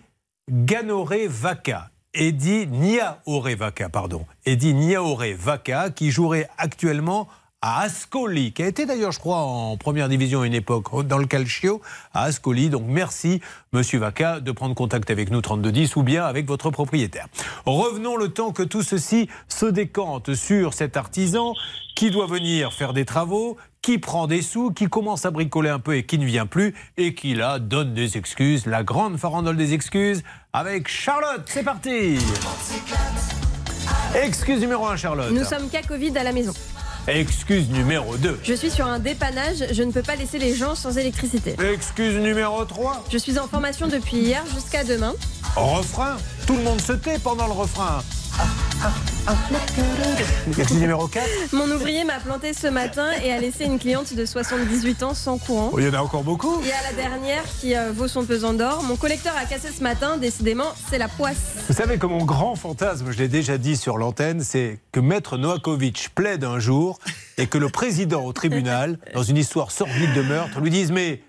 [0.50, 1.90] Ganoré Vaca.
[2.14, 4.26] Eddy Niaoré Vaca, pardon.
[4.44, 7.28] Eddy Niaoré Vaca, qui jouerait actuellement
[7.62, 11.18] à Ascoli, qui a été d'ailleurs, je crois, en première division à une époque, dans
[11.18, 11.80] le Calcio,
[12.12, 12.70] à Ascoli.
[12.70, 13.40] Donc merci,
[13.72, 17.28] monsieur Vaca, de prendre contact avec nous, 3210, ou bien avec votre propriétaire.
[17.64, 21.54] Revenons le temps que tout ceci se décante sur cet artisan
[21.94, 25.78] qui doit venir faire des travaux, qui prend des sous, qui commence à bricoler un
[25.78, 29.56] peu et qui ne vient plus, et qui là donne des excuses, la grande farandole
[29.56, 31.42] des excuses, avec Charlotte.
[31.46, 32.18] C'est parti
[34.20, 35.30] Excuse numéro 1, Charlotte.
[35.30, 36.52] Nous sommes cas Covid à la maison.
[37.08, 38.40] Excuse numéro 2.
[38.44, 41.56] Je suis sur un dépannage, je ne peux pas laisser les gens sans électricité.
[41.72, 43.04] Excuse numéro 3.
[43.10, 45.12] Je suis en formation depuis hier jusqu'à demain.
[45.56, 46.16] Refrain.
[46.46, 48.02] Tout le monde se tait pendant le refrain.
[50.58, 51.24] Excuse numéro 4.
[51.52, 55.38] Mon ouvrier m'a planté ce matin et a laissé une cliente de 78 ans sans
[55.38, 55.70] courant.
[55.72, 56.58] Oh, il y en a encore beaucoup.
[56.62, 58.82] Il y a la dernière qui euh, vaut son pesant d'or.
[58.82, 61.36] Mon collecteur a cassé ce matin, décidément, c'est la poisse.
[61.68, 65.36] Vous savez que mon grand fantasme, je l'ai déjà dit sur l'antenne, c'est que Maître
[65.36, 66.98] Noakovic plaide un jour
[67.38, 71.22] et que le président au tribunal, dans une histoire sordide de meurtre, lui dise Mais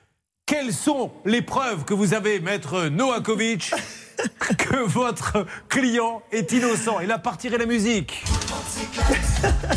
[0.46, 3.72] quelles sont les preuves que vous avez, Maître Noakovic,
[4.58, 7.00] que votre client est innocent?
[7.00, 8.24] Et là, partirait la musique.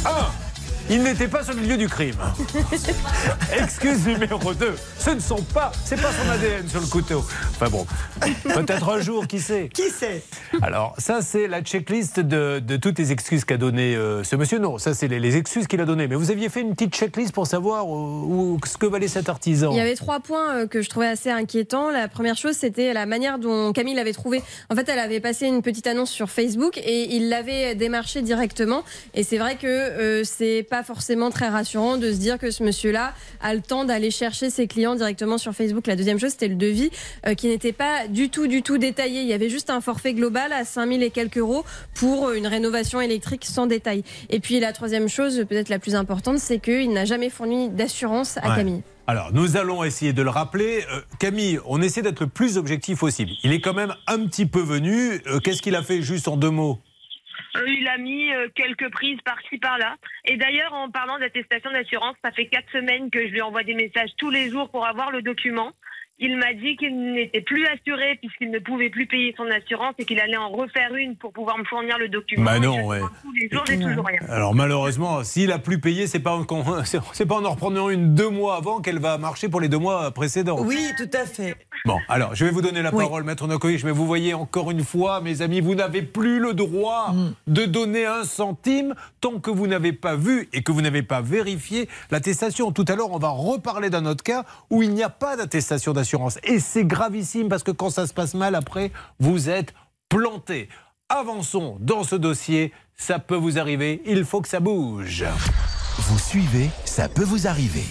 [0.90, 2.14] il n'était pas sur le lieu du crime.
[3.59, 4.75] Excuse numéro 2.
[4.99, 7.25] Ce ne sont pas, c'est pas son ADN sur le couteau.
[7.51, 7.87] Enfin bon,
[8.55, 10.22] peut-être un jour, qui sait Qui sait
[10.62, 14.59] Alors, ça, c'est la checklist de, de toutes les excuses qu'a donné euh, ce monsieur.
[14.59, 16.09] Non, ça, c'est les, les excuses qu'il a données.
[16.09, 19.29] Mais vous aviez fait une petite checklist pour savoir où, où- ce que valait cet
[19.29, 19.70] artisan.
[19.72, 21.90] Il y avait trois points euh, que je trouvais assez inquiétants.
[21.90, 24.42] La première chose, c'était la manière dont Camille l'avait trouvé.
[24.70, 28.83] En fait, elle avait passé une petite annonce sur Facebook et il l'avait démarché directement.
[29.14, 32.62] Et c'est vrai que euh, c'est pas forcément très rassurant de se dire que ce
[32.62, 35.86] monsieur-là a le temps d'aller chercher ses clients directement sur Facebook.
[35.86, 36.90] La deuxième chose, c'était le devis
[37.26, 39.20] euh, qui n'était pas du tout, du tout détaillé.
[39.22, 43.00] Il y avait juste un forfait global à 5000 et quelques euros pour une rénovation
[43.00, 44.02] électrique sans détail.
[44.30, 48.36] Et puis la troisième chose, peut-être la plus importante, c'est qu'il n'a jamais fourni d'assurance
[48.38, 48.56] à Ouais.
[48.56, 48.82] Camille.
[49.08, 50.84] Alors, nous allons essayer de le rappeler.
[50.92, 53.30] Euh, Camille, on essaie d'être le plus objectif possible.
[53.44, 55.22] Il est quand même un petit peu venu.
[55.28, 56.78] Euh, Qu'est-ce qu'il a fait juste en deux mots?
[56.80, 56.86] Euh,
[57.66, 59.96] il a mis euh, quelques prises par-ci par-là.
[60.24, 63.74] Et d'ailleurs, en parlant d'attestation d'assurance, ça fait quatre semaines que je lui envoie des
[63.74, 65.72] messages tous les jours pour avoir le document.
[66.18, 70.05] Il m'a dit qu'il n'était plus assuré puisqu'il ne pouvait plus payer son assurance et
[70.07, 72.44] qu'il allait en refaire une pour pouvoir me fournir le document.
[72.44, 72.96] Bah non, ouais.
[72.98, 74.20] demande Tous les jours, j'ai toujours rien.
[74.31, 76.46] Alors malheureusement, s'il a plus payé, c'est pas en,
[77.12, 79.79] c'est pas en en reprenant une deux mois avant qu'elle va marcher pour les deux
[79.79, 80.59] mois précédents.
[80.62, 81.55] Oui, tout à fait.
[81.85, 83.05] Bon, alors je vais vous donner la Oui.
[83.05, 86.55] parole, Maître Nokovic, mais vous voyez encore une fois, mes amis, vous n'avez plus le
[86.55, 87.35] droit Mm.
[87.46, 91.20] de donner un centime tant que vous n'avez pas vu et que vous n'avez pas
[91.20, 92.72] vérifié l'attestation.
[92.72, 95.92] Tout à l'heure, on va reparler d'un autre cas où il n'y a pas d'attestation
[95.92, 96.05] d'assurance.
[96.44, 99.74] Et c'est gravissime parce que quand ça se passe mal, après, vous êtes
[100.08, 100.68] planté.
[101.08, 105.24] Avançons dans ce dossier, ça peut vous arriver, il faut que ça bouge.
[105.98, 107.84] Vous suivez, ça peut vous arriver.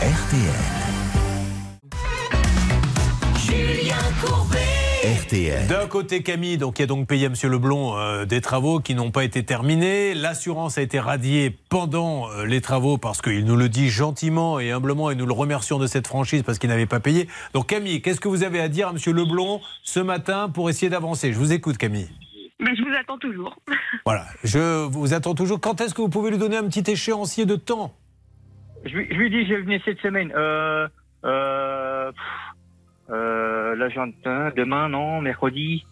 [0.00, 0.77] RTL.
[5.24, 5.66] RTL.
[5.66, 7.34] D'un côté, Camille, donc, qui a donc payé à M.
[7.50, 10.14] Leblon euh, des travaux qui n'ont pas été terminés.
[10.14, 14.70] L'assurance a été radiée pendant euh, les travaux parce qu'il nous le dit gentiment et
[14.70, 17.26] humblement et nous le remercions de cette franchise parce qu'il n'avait pas payé.
[17.54, 18.98] Donc, Camille, qu'est-ce que vous avez à dire à M.
[19.14, 21.32] Leblon ce matin pour essayer d'avancer?
[21.32, 22.08] Je vous écoute, Camille.
[22.60, 23.56] Mais je vous attends toujours.
[24.04, 25.60] Voilà, je vous attends toujours.
[25.60, 27.94] Quand est-ce que vous pouvez lui donner un petit échéancier de temps?
[28.86, 30.32] Je, lui- je lui dis, je venais cette semaine.
[30.34, 30.88] Euh,
[31.24, 32.20] euh, pff,
[33.10, 34.50] euh, là, j'entends.
[34.56, 35.84] Demain, non, mercredi.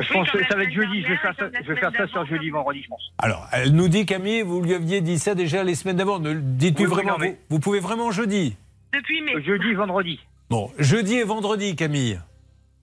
[0.00, 1.02] Je Oui, pense que ça va être jeudi.
[1.02, 3.12] Je vais faire ça, je vais faire ça sur jeudi, vendredi, je pense.
[3.18, 6.18] Alors, elle nous dit, Camille, vous lui aviez dit ça déjà les semaines d'avant.
[6.18, 7.12] Ne le dites-lui Oui, oui, vraiment.
[7.12, 8.56] non, mais- vous, vous pouvez vraiment jeudi
[8.92, 9.40] Depuis mai.
[9.42, 10.18] Jeudi, vendredi.
[10.50, 12.18] Bon, jeudi et vendredi, Camille.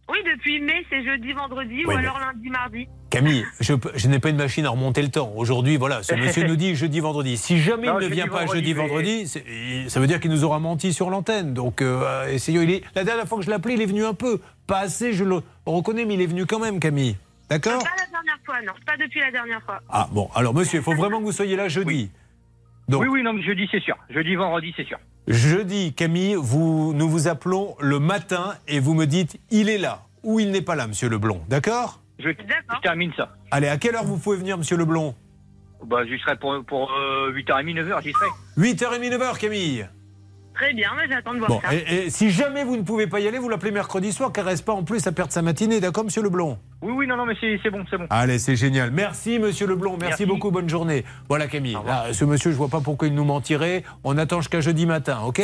[0.10, 2.88] Oui, depuis mai, c'est jeudi, vendredi Oui, ou mais- alors lundi, mardi.
[3.10, 5.32] Camille, je, n'ai pas une machine à remonter le temps.
[5.36, 7.38] Aujourd'hui, voilà, ce monsieur nous dit jeudi, vendredi.
[7.38, 9.28] Si jamais Non, il ne vient pas vendredi, jeudi, vendredi,
[9.90, 11.54] ça veut dire qu'il nous aura menti sur l'antenne.
[11.54, 12.62] Donc, euh, essayons.
[12.62, 14.40] Il est, la dernière fois que je l'ai appelé, il est venu un peu.
[14.68, 17.16] Pas assez, je le reconnais, mais il est venu quand même, Camille.
[17.50, 17.84] D'accord?
[17.84, 18.74] Pas la dernière fois, non.
[18.86, 19.80] Pas depuis la dernière fois.
[19.90, 22.12] Ah, bon, alors monsieur, il faut vraiment que vous soyez là jeudi.
[22.88, 23.96] Donc, Oui, oui, non, mais jeudi, c'est sûr.
[24.10, 24.98] Jeudi, vendredi, c'est sûr.
[25.30, 30.04] Jeudi, Camille, vous, nous vous appelons le matin et vous me dites il est là
[30.24, 31.42] ou il n'est pas là, monsieur Leblon.
[31.48, 32.02] D'accord?
[32.20, 33.30] Je, je termine ça.
[33.52, 35.16] Allez, à quelle heure vous pouvez venir, monsieur Leblon
[35.86, 38.26] Bah, j'y serai pour, pour euh, 8h30, 9h, j'y serai.
[38.58, 39.88] 8h30, 9h, Camille.
[40.60, 41.74] Très bien, mais j'attends de voir Bon, ça.
[41.74, 44.44] et, et si jamais vous ne pouvez pas y aller, vous l'appelez mercredi soir, car
[44.46, 47.26] reste pas en plus à perdre sa matinée, d'accord, monsieur Leblon Oui, oui, non, non,
[47.26, 48.08] mais c'est bon, c'est bon.
[48.10, 48.92] Allez, c'est génial.
[48.92, 49.92] Merci, monsieur Leblon.
[49.92, 50.26] Merci, Merci.
[50.26, 50.52] beaucoup.
[50.52, 51.06] Bonne journée.
[51.30, 51.78] Voilà, Camille.
[51.86, 53.84] Là, ce monsieur, je vois pas pourquoi il nous mentirait.
[54.04, 55.42] On attend jusqu'à jeudi matin, ok?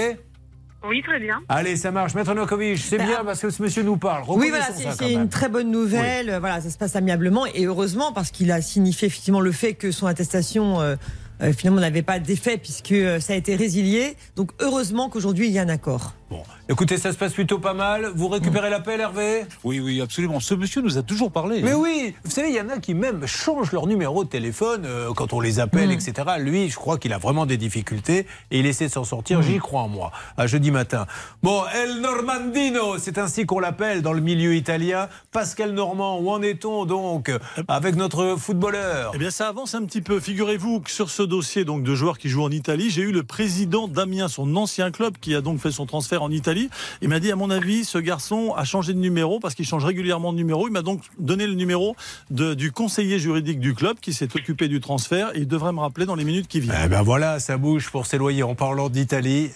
[0.88, 1.42] Oui, très bien.
[1.50, 2.14] Allez, ça marche.
[2.14, 4.24] Maître Nokovic, c'est bien parce que ce monsieur nous parle.
[4.28, 6.38] Oui, voilà, c'est une très bonne nouvelle.
[6.40, 9.90] Voilà, ça se passe amiablement et heureusement parce qu'il a signifié effectivement le fait que
[9.92, 10.96] son attestation euh,
[11.42, 14.16] euh, finalement n'avait pas d'effet puisque euh, ça a été résilié.
[14.36, 16.14] Donc heureusement qu'aujourd'hui il y a un accord.
[16.28, 18.10] Bon, écoutez, ça se passe plutôt pas mal.
[18.16, 19.46] Vous récupérez l'appel, Hervé?
[19.64, 20.40] Oui, oui, absolument.
[20.40, 21.62] Ce monsieur nous a toujours parlé.
[21.62, 24.86] Mais oui, vous savez, il y en a qui même changent leur numéro de téléphone
[24.86, 26.14] euh, quand on les appelle, etc.
[26.40, 29.44] Lui, je crois qu'il a vraiment des difficultés et il essaie de s'en sortir.
[29.44, 30.12] J'y crois en moi.
[30.36, 31.06] À jeudi matin.
[31.44, 35.10] Bon, El Normandino, c'est ainsi qu'on l'appelle dans le milieu italien.
[35.32, 37.32] Pascal Normand, où en est-on donc
[37.68, 39.12] avec notre footballeur?
[39.14, 40.20] Eh bien, ça avance un petit peu.
[40.20, 43.24] Figurez-vous que sur ce dossier donc de joueurs qui jouent en Italie, j'ai eu le
[43.24, 46.70] président d'Amiens, son ancien club, qui a donc fait son transfert en Italie.
[47.02, 49.86] Il m'a dit, à mon avis, ce garçon a changé de numéro parce qu'il change
[49.86, 50.68] régulièrement de numéro.
[50.68, 51.96] Il m'a donc donné le numéro
[52.30, 56.16] du conseiller juridique du club qui s'est occupé du transfert il devrait me rappeler dans
[56.16, 56.76] les minutes qui viennent.
[56.86, 58.44] Eh ben voilà, ça bouge pour s'éloigner.
[58.44, 59.52] En parlant d'Italie,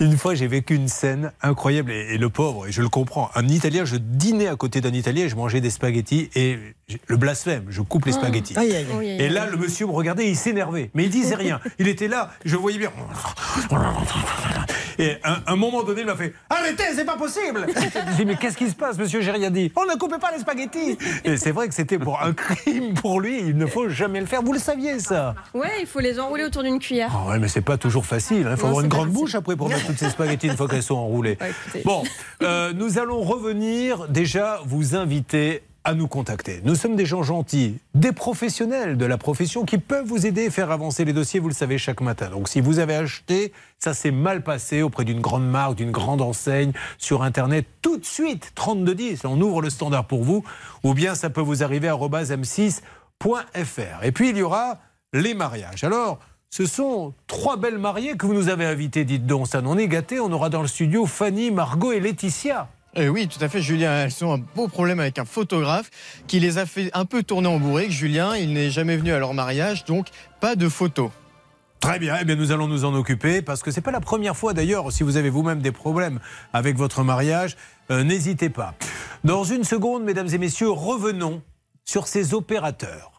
[0.00, 3.30] une fois j'ai vécu une scène incroyable et, et le pauvre, et je le comprends.
[3.34, 6.58] Un Italien, je dînais à côté d'un Italien et je mangeais des spaghettis et
[7.06, 8.56] le blasphème, je coupe les spaghettis.
[8.58, 8.86] Aïe, aïe.
[9.18, 11.60] Et là, le monsieur me regardait, il s'énervait, mais il disait rien.
[11.78, 12.92] Il était là, je voyais bien.
[15.02, 17.66] Et un, un moment donné, il m'a fait Arrêtez, c'est pas possible
[18.12, 19.72] Je dis Mais qu'est-ce qui se passe, monsieur J'ai rien dit.
[19.76, 23.20] On ne coupait pas les spaghettis Et c'est vrai que c'était pour un crime pour
[23.20, 24.42] lui, il ne faut jamais le faire.
[24.42, 25.34] Vous le saviez, ça?
[25.54, 27.10] Ouais, il faut les enrouler autour d'une cuillère.
[27.12, 28.46] ah ouais, mais c'est pas toujours facile.
[28.46, 28.52] hein.
[28.52, 29.20] Il faut Non, avoir une grande facile.
[29.20, 31.38] bouche après pour mettre toutes ces spaghettis une fois qu'elles sont enroulées.
[31.74, 31.82] Ouais.
[31.84, 32.02] Bon,
[32.42, 36.60] euh, nous allons revenir déjà vous inviter à nous contacter.
[36.64, 40.50] Nous sommes des gens gentils, des professionnels de la profession qui peuvent vous aider et
[40.50, 42.30] faire avancer les dossiers, vous le savez, chaque matin.
[42.30, 46.22] Donc si vous avez acheté, ça s'est mal passé auprès d'une grande marque, d'une grande
[46.22, 50.44] enseigne, sur Internet, tout de suite, 3210, on ouvre le standard pour vous,
[50.84, 52.82] ou bien ça peut vous arriver à m6.fr.
[54.02, 54.78] Et puis il y aura
[55.12, 55.84] les mariages.
[55.84, 59.48] Alors, ce sont trois belles mariées que vous nous avez invitées, dites donc.
[59.48, 60.20] Ça, on est gâtés.
[60.20, 62.68] On aura dans le studio Fanny, Margot et Laetitia.
[62.98, 64.04] Euh, oui, tout à fait, Julien.
[64.04, 65.90] Elles ont un beau problème avec un photographe
[66.26, 67.90] qui les a fait un peu tourner en bourrique.
[67.90, 70.08] Julien, il n'est jamais venu à leur mariage, donc
[70.40, 71.10] pas de photos.
[71.80, 74.36] Très bien, eh bien nous allons nous en occuper parce que c'est pas la première
[74.36, 74.92] fois d'ailleurs.
[74.92, 76.20] Si vous avez vous-même des problèmes
[76.52, 77.56] avec votre mariage,
[77.90, 78.74] euh, n'hésitez pas.
[79.24, 81.42] Dans une seconde, mesdames et messieurs, revenons
[81.84, 83.11] sur ces opérateurs.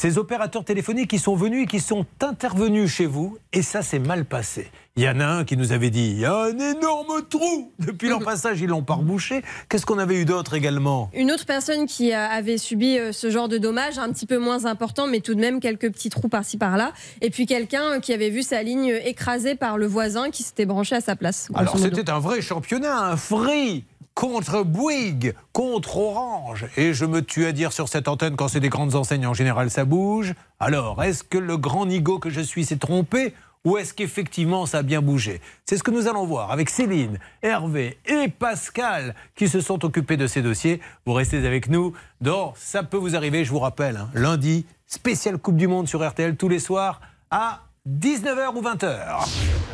[0.00, 3.98] Ces opérateurs téléphoniques qui sont venus et qui sont intervenus chez vous, et ça s'est
[3.98, 4.70] mal passé.
[4.94, 7.72] Il y en a un qui nous avait dit il y a un énorme trou
[7.80, 9.42] Depuis leur passage, ils l'ont pas rebouché.
[9.68, 11.10] Qu'est-ce qu'on avait eu d'autre également?
[11.14, 14.66] Une autre personne qui avait subi euh, ce genre de dommages, un petit peu moins
[14.66, 16.92] important, mais tout de même quelques petits trous par-ci par-là.
[17.20, 20.64] Et puis quelqu'un euh, qui avait vu sa ligne écrasée par le voisin qui s'était
[20.64, 21.48] branché à sa place.
[21.54, 23.84] Alors c'était un vrai championnat, un free
[24.18, 26.66] contre Bouygues, contre Orange.
[26.76, 29.32] Et je me tue à dire sur cette antenne, quand c'est des grandes enseignes, en
[29.32, 30.34] général, ça bouge.
[30.58, 33.32] Alors, est-ce que le grand nigo que je suis s'est trompé
[33.64, 35.40] ou est-ce qu'effectivement ça a bien bougé?
[35.64, 40.16] C'est ce que nous allons voir avec Céline, Hervé et Pascal qui se sont occupés
[40.16, 40.80] de ces dossiers.
[41.06, 45.38] Vous restez avec nous dans Ça peut vous arriver, je vous rappelle, hein, lundi, spécial
[45.38, 47.00] Coupe du Monde sur RTL tous les soirs
[47.30, 49.28] à 19h ou 20h.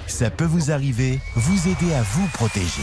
[0.07, 2.83] Ça peut vous arriver, vous aider à vous protéger.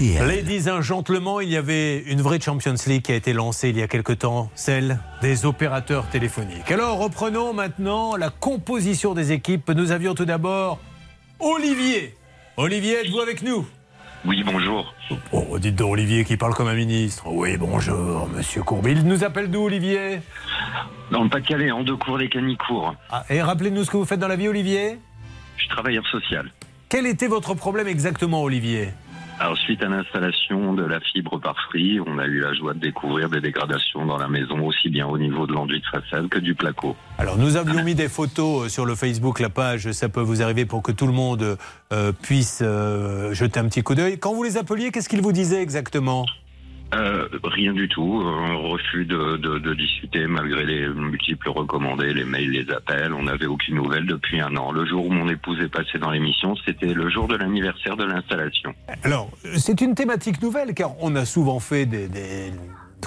[0.00, 0.26] RTL.
[0.26, 3.76] Ladies and gentlemen, il y avait une vraie Champions League qui a été lancée il
[3.76, 6.70] y a quelque temps, celle des opérateurs téléphoniques.
[6.70, 9.70] Alors reprenons maintenant la composition des équipes.
[9.70, 10.78] Nous avions tout d'abord
[11.38, 12.14] Olivier.
[12.56, 13.66] Olivier, êtes-vous avec nous?
[14.24, 14.94] Oui, bonjour.
[15.32, 17.24] Oh, dites donc Olivier qui parle comme un ministre.
[17.26, 18.92] Oui, bonjour, monsieur Courbet.
[18.92, 20.20] Il nous appelle d'où, Olivier?
[21.10, 22.94] Dans le Pas-de-Calais, en deux cours des Canicourt.
[23.10, 24.98] Ah, Et rappelez-nous ce que vous faites dans la vie, Olivier?
[25.56, 26.50] Je suis travailleur social.
[26.88, 28.88] Quel était votre problème exactement, Olivier?
[29.42, 32.78] Alors, suite à l'installation de la fibre par Free, on a eu la joie de
[32.78, 36.38] découvrir des dégradations dans la maison, aussi bien au niveau de l'enduit de façade que
[36.38, 36.94] du placo.
[37.16, 40.42] Alors nous avions mis des photos euh, sur le Facebook, la page Ça peut vous
[40.42, 41.56] arriver pour que tout le monde
[41.90, 44.18] euh, puisse euh, jeter un petit coup d'œil.
[44.18, 46.26] Quand vous les appeliez, qu'est-ce qu'ils vous disaient exactement?
[46.92, 52.72] Euh, rien du tout, un refus de, discuter malgré les multiples recommandés, les mails, les
[52.72, 53.12] appels.
[53.14, 54.72] On n'avait aucune nouvelle depuis un an.
[54.72, 58.04] Le jour où mon épouse est passée dans l'émission, c'était le jour de l'anniversaire de
[58.04, 58.74] l'installation.
[59.04, 62.52] Alors, euh, c'est une thématique nouvelle car on a souvent fait des, des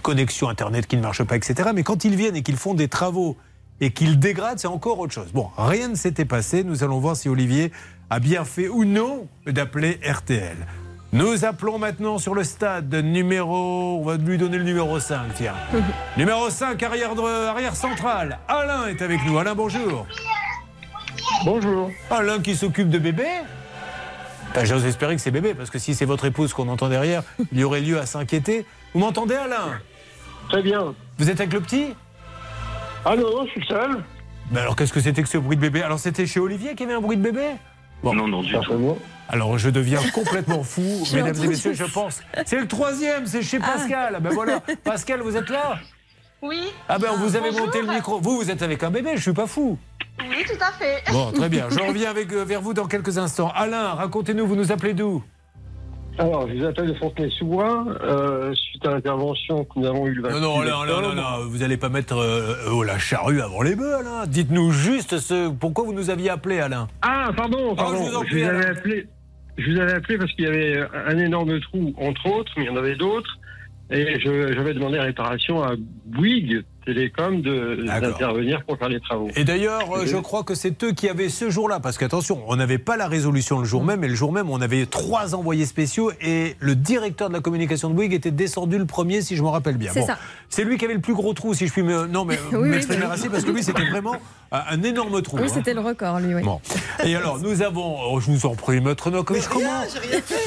[0.01, 1.71] connexions Internet qui ne marchent pas, etc.
[1.75, 3.37] Mais quand ils viennent et qu'ils font des travaux
[3.81, 5.31] et qu'ils dégradent, c'est encore autre chose.
[5.33, 6.63] Bon, rien ne s'était passé.
[6.63, 7.71] Nous allons voir si Olivier
[8.09, 10.55] a bien fait ou non d'appeler RTL.
[11.13, 13.99] Nous appelons maintenant sur le stade numéro.
[14.01, 15.53] On va lui donner le numéro 5, tiens.
[16.17, 18.39] numéro 5, arrière, de- arrière central.
[18.47, 19.37] Alain est avec nous.
[19.37, 20.07] Alain, bonjour.
[21.45, 21.91] Bonjour.
[22.09, 23.27] Alain qui s'occupe de bébé
[24.55, 27.21] Ben, J'ose espérer que c'est bébé, parce que si c'est votre épouse qu'on entend derrière,
[27.51, 28.65] il y aurait lieu à s'inquiéter.
[28.95, 29.79] Vous m'entendez, Alain?
[30.49, 30.95] Très bien.
[31.19, 31.93] Vous êtes avec le petit?
[33.05, 34.03] Ah non, non, je suis seul.
[34.49, 35.83] Ben alors, qu'est-ce que c'était que ce bruit de bébé?
[35.83, 37.51] Alors, c'était chez Olivier qu'il y avait un bruit de bébé?
[38.03, 38.97] Non, non, du tout.
[39.29, 42.21] Alors, je deviens complètement fou, mesdames et messieurs, je pense.
[42.45, 44.19] C'est le troisième, c'est chez Pascal.
[44.21, 44.61] Ben voilà.
[44.83, 45.77] Pascal, vous êtes là?
[46.41, 46.59] Oui.
[46.89, 47.67] Ah ben, vous avez Bonjour.
[47.67, 48.19] monté le micro.
[48.19, 49.77] Vous, vous êtes avec un bébé, je suis pas fou.
[50.19, 51.01] Oui, tout à fait.
[51.11, 51.67] Bon, très bien.
[51.69, 53.51] Je reviens avec, euh, vers vous dans quelques instants.
[53.55, 55.23] Alain, racontez-nous, vous nous appelez d'où?
[56.19, 60.21] Alors, je vous appelle de Fontenay-sous-Bois, euh, suite à l'intervention que nous avons eue le
[60.21, 61.09] 28 Non, non, Alain, octobre.
[61.09, 64.27] Alain, Alain, vous n'allez pas mettre euh, euh, la charrue avant les bœufs, Alain.
[64.27, 66.87] Dites-nous juste ce, pourquoi vous nous aviez appelé, Alain?
[67.01, 67.97] Ah, pardon, Oh, pardon.
[68.05, 69.07] je vous je, avais appelé,
[69.57, 72.67] je vous avais appelé parce qu'il y avait un énorme trou, entre autres, mais il
[72.67, 73.39] y en avait d'autres.
[73.89, 75.71] Et je- j'avais demandé la réparation à
[76.05, 79.29] Bouygues Télécom de- d'intervenir pour faire les travaux.
[79.35, 82.55] Et d'ailleurs, euh, je crois que c'est eux qui avaient ce jour-là, parce qu'attention, on
[82.55, 85.65] n'avait pas la résolution le jour même, mais le jour même, on avait trois envoyés
[85.65, 89.43] spéciaux et le directeur de la communication de Bouygues était descendu le premier, si je
[89.43, 89.91] me rappelle bien.
[89.93, 90.17] C'est ça.
[90.49, 92.05] C'est lui qui avait le plus gros trou, si je puis me.
[92.07, 93.11] Non, mais Oui, m'exprimer oui.
[93.13, 94.15] ainsi, parce que lui, c'était vraiment
[94.51, 95.37] un, énorme trou.
[95.37, 95.51] Oui, hein.
[95.53, 96.43] c'était le record, lui, oui.
[96.43, 96.59] Bon.
[97.05, 99.69] Et alors, nous avons, oh, je vous en prie, maître Nokovic, comment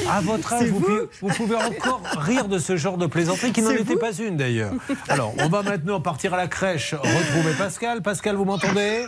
[0.09, 0.85] À votre âge, C'est vous, vous.
[0.85, 4.37] pouvez, vous pouvez encore rire de ce genre de plaisanterie qui n'en était pas une
[4.37, 4.71] d'ailleurs.
[5.09, 8.01] Alors, on va maintenant partir à la crèche, retrouver Pascal.
[8.01, 9.05] Pascal, vous m'entendez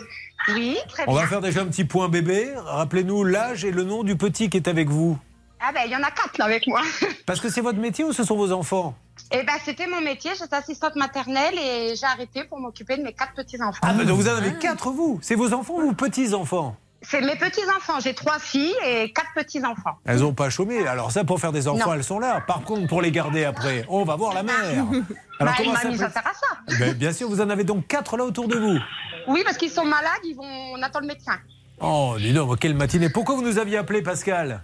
[0.54, 1.22] Oui, très On bien.
[1.22, 2.52] va faire déjà un petit point bébé.
[2.56, 5.18] Rappelez-nous l'âge et le nom du petit qui est avec vous.
[5.60, 6.80] Ah ben, il y en a quatre là avec moi.
[7.26, 8.94] Parce que c'est votre métier ou ce sont vos enfants
[9.30, 10.30] Eh ben, c'était mon métier.
[10.38, 13.78] J'étais assistante maternelle et j'ai arrêté pour m'occuper de mes quatre petits-enfants.
[13.82, 17.20] Ah, mais donc vous en avez quatre, vous C'est vos enfants ou vos petits-enfants C'est
[17.22, 17.98] mes petits-enfants.
[18.00, 19.98] J'ai trois filles et quatre petits-enfants.
[20.04, 20.86] Elles n'ont pas chômé.
[20.86, 21.94] Alors ça, pour faire des enfants, Non.
[21.94, 22.40] elles sont là.
[22.46, 24.54] Par contre, pour les garder après, on va voir la mère.
[25.40, 26.76] Bah, comment mamie, ça ça sert à ça.
[26.78, 28.78] Ben, Bien sûr, vous en avez donc quatre là autour de vous.
[29.26, 30.44] Oui, parce qu'ils sont malades, ils vont...
[30.44, 31.32] on attend le médecin.
[31.80, 33.08] Oh, dis donc, quelle matinée.
[33.08, 34.62] Pourquoi vous nous aviez appelé, Pascal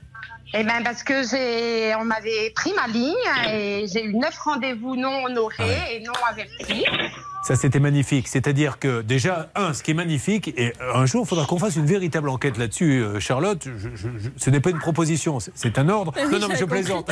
[0.55, 3.15] Eh ben parce que j'ai, on m'avait pris ma ligne
[3.51, 6.85] et j'ai eu neuf rendez-vous non honorés et non avertis.
[7.45, 8.27] Ça, c'était magnifique.
[8.27, 11.77] C'est-à-dire que, déjà, un, ce qui est magnifique, et un jour, il faudra qu'on fasse
[11.77, 13.63] une véritable enquête là-dessus, euh, Charlotte.
[13.65, 16.13] Je- je- je- ce n'est pas une proposition, c'est- un ordre.
[16.17, 17.09] Oui, non, non, mais je plaisante.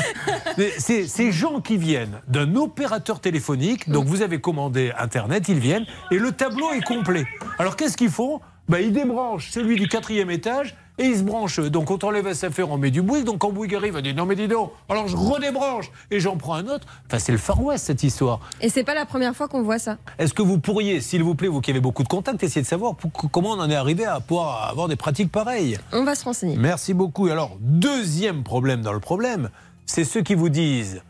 [0.59, 5.61] Mais c'est ces gens qui viennent d'un opérateur téléphonique, donc vous avez commandé Internet, ils
[5.61, 7.25] viennent, et le tableau est complet.
[7.61, 8.41] Alors, qu'est-ce qu'ils font?
[8.69, 11.59] Bah, Ils débranchent celui du quatrième étage, et il se branche.
[11.59, 13.25] Donc quand on enlève SFR, on met du Bouygues.
[13.25, 16.37] Donc quand Bouygues arrive, on dit non mais dis donc, alors je redébranche et j'en
[16.37, 16.87] prends un autre.
[17.07, 18.39] Enfin c'est le Far West cette histoire.
[18.61, 19.97] Et c'est pas la première fois qu'on voit ça.
[20.21, 22.67] Est-ce que vous pourriez, s'il vous plaît, vous qui avez beaucoup de contacts, essayer de
[22.69, 25.79] savoir pour- comment on en est arrivé à pouvoir avoir des pratiques pareilles?
[25.93, 26.57] On va se renseigner.
[26.57, 27.27] Merci beaucoup.
[27.27, 29.51] Alors, deuxième problème dans le problème,
[29.87, 31.03] c'est ceux qui vous disent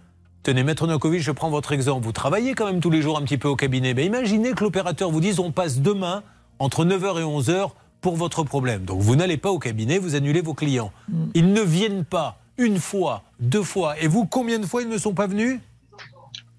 [0.45, 2.05] Tenez, Maître Nokovic, je prends votre exemple.
[2.07, 3.93] Vous travaillez quand même tous les jours un petit peu au cabinet.
[3.93, 6.23] Mais imaginez que l'opérateur vous dise on passe demain
[6.59, 8.85] entre 9h et 11h pour votre problème.
[8.85, 10.93] Donc vous n'allez pas au cabinet, vous annulez vos clients.
[11.35, 13.99] Ils ne viennent pas une fois, deux fois.
[14.01, 15.61] Et vous, combien de fois ils ne sont pas venus?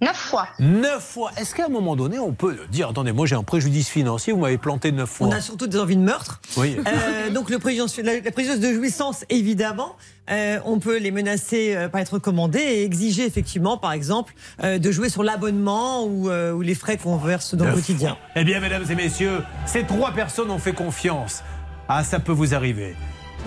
[0.01, 0.47] Neuf fois.
[0.59, 1.31] Neuf fois.
[1.37, 4.39] Est-ce qu'à un moment donné, on peut dire attendez, moi j'ai un préjudice financier, vous
[4.39, 6.41] m'avez planté neuf fois On a surtout des envies de meurtre.
[6.57, 6.75] Oui.
[6.85, 9.95] Euh, donc le préjudice, la, la préjudice de jouissance, évidemment,
[10.29, 14.33] euh, on peut les menacer euh, par être recommandés et exiger effectivement, par exemple,
[14.63, 18.09] euh, de jouer sur l'abonnement ou, euh, ou les frais qu'on verse dans le quotidien.
[18.09, 18.19] fois.
[18.35, 21.41] Eh bien, mesdames et messieurs, ces trois personnes ont fait confiance.
[21.87, 22.95] Ah, ça peut vous arriver.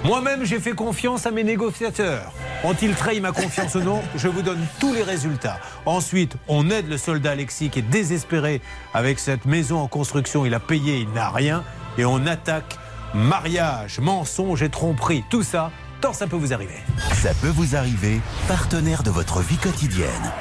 [0.04, 2.32] Moi-même, j'ai fait confiance à mes négociateurs.
[2.62, 5.58] Ont-ils trahi ma confiance ou non Je vous donne tous les résultats.
[5.86, 8.60] Ensuite, on aide le soldat Alexis qui est désespéré
[8.94, 10.46] avec cette maison en construction.
[10.46, 11.64] Il a payé, il n'a rien.
[11.98, 12.78] Et on attaque
[13.12, 15.24] mariage, mensonge et tromperie.
[15.30, 16.78] Tout ça, tant ça peut vous arriver.
[17.14, 20.32] Ça peut vous arriver, partenaire de votre vie quotidienne.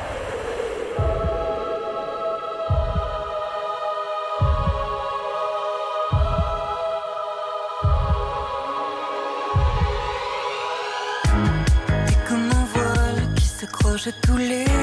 [14.05, 14.76] À tous les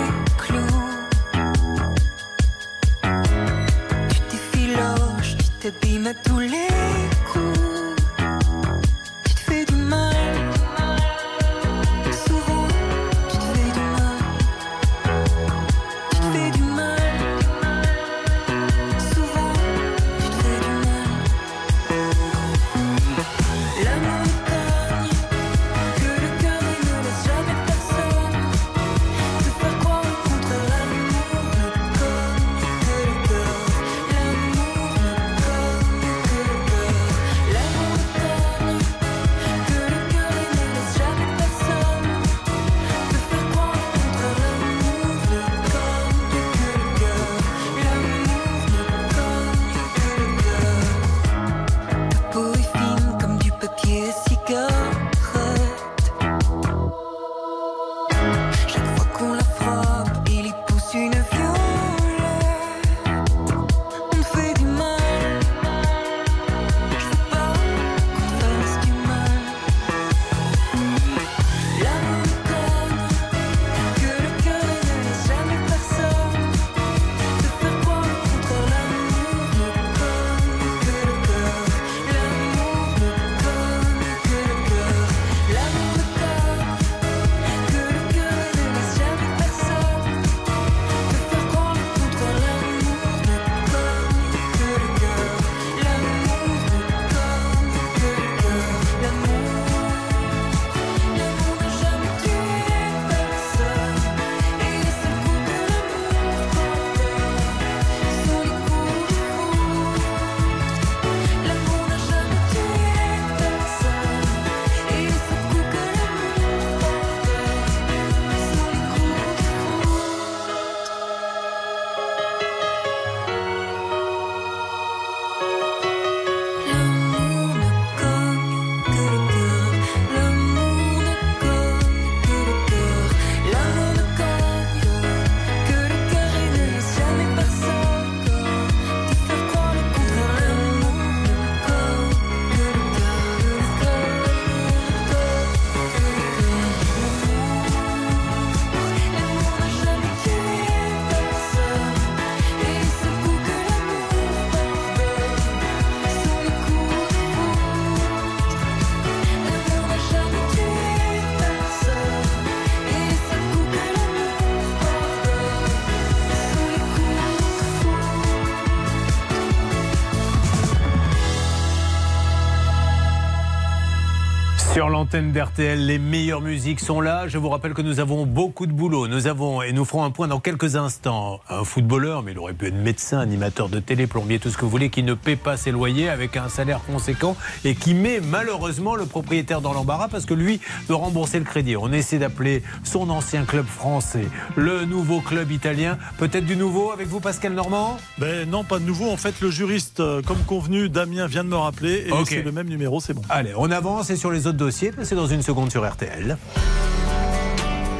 [175.05, 177.29] l'antenne d'RTL, les meilleures musiques sont là.
[177.29, 179.07] Je vous rappelle que nous avons beaucoup de boulot.
[179.07, 182.55] Nous avons, et nous ferons un point dans quelques instants, un footballeur, mais il aurait
[182.55, 185.37] pu être médecin, animateur de télé, plombier, tout ce que vous voulez, qui ne paie
[185.37, 187.37] pas ses loyers avec un salaire conséquent
[187.67, 191.77] et qui met malheureusement le propriétaire dans l'embarras parce que lui doit rembourser le crédit.
[191.77, 194.25] On essaie d'appeler son ancien club français,
[194.57, 195.99] le nouveau club italien.
[196.17, 197.99] Peut-être du nouveau avec vous, Pascal Normand?
[198.17, 199.11] Ben non, pas de nouveau.
[199.11, 202.53] En fait, le juriste, euh, comme convenu, Damien vient de me rappeler et c'est le
[202.53, 203.23] même numéro, c'est bon.
[203.29, 206.37] Allez, on avance et sur les autres dossiers, c'est dans une seconde sur RTL.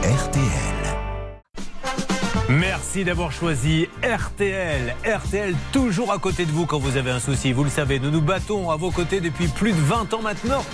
[0.03, 0.75] RTL.
[2.49, 4.95] Merci d'avoir choisi RTL.
[5.05, 7.53] RTL toujours à côté de vous quand vous avez un souci.
[7.53, 10.65] Vous le savez, nous nous battons à vos côtés depuis plus de 20 ans maintenant.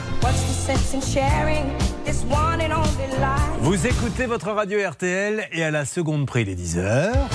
[3.61, 7.29] Vous écoutez votre radio RTL et à la seconde près, les 10 heures.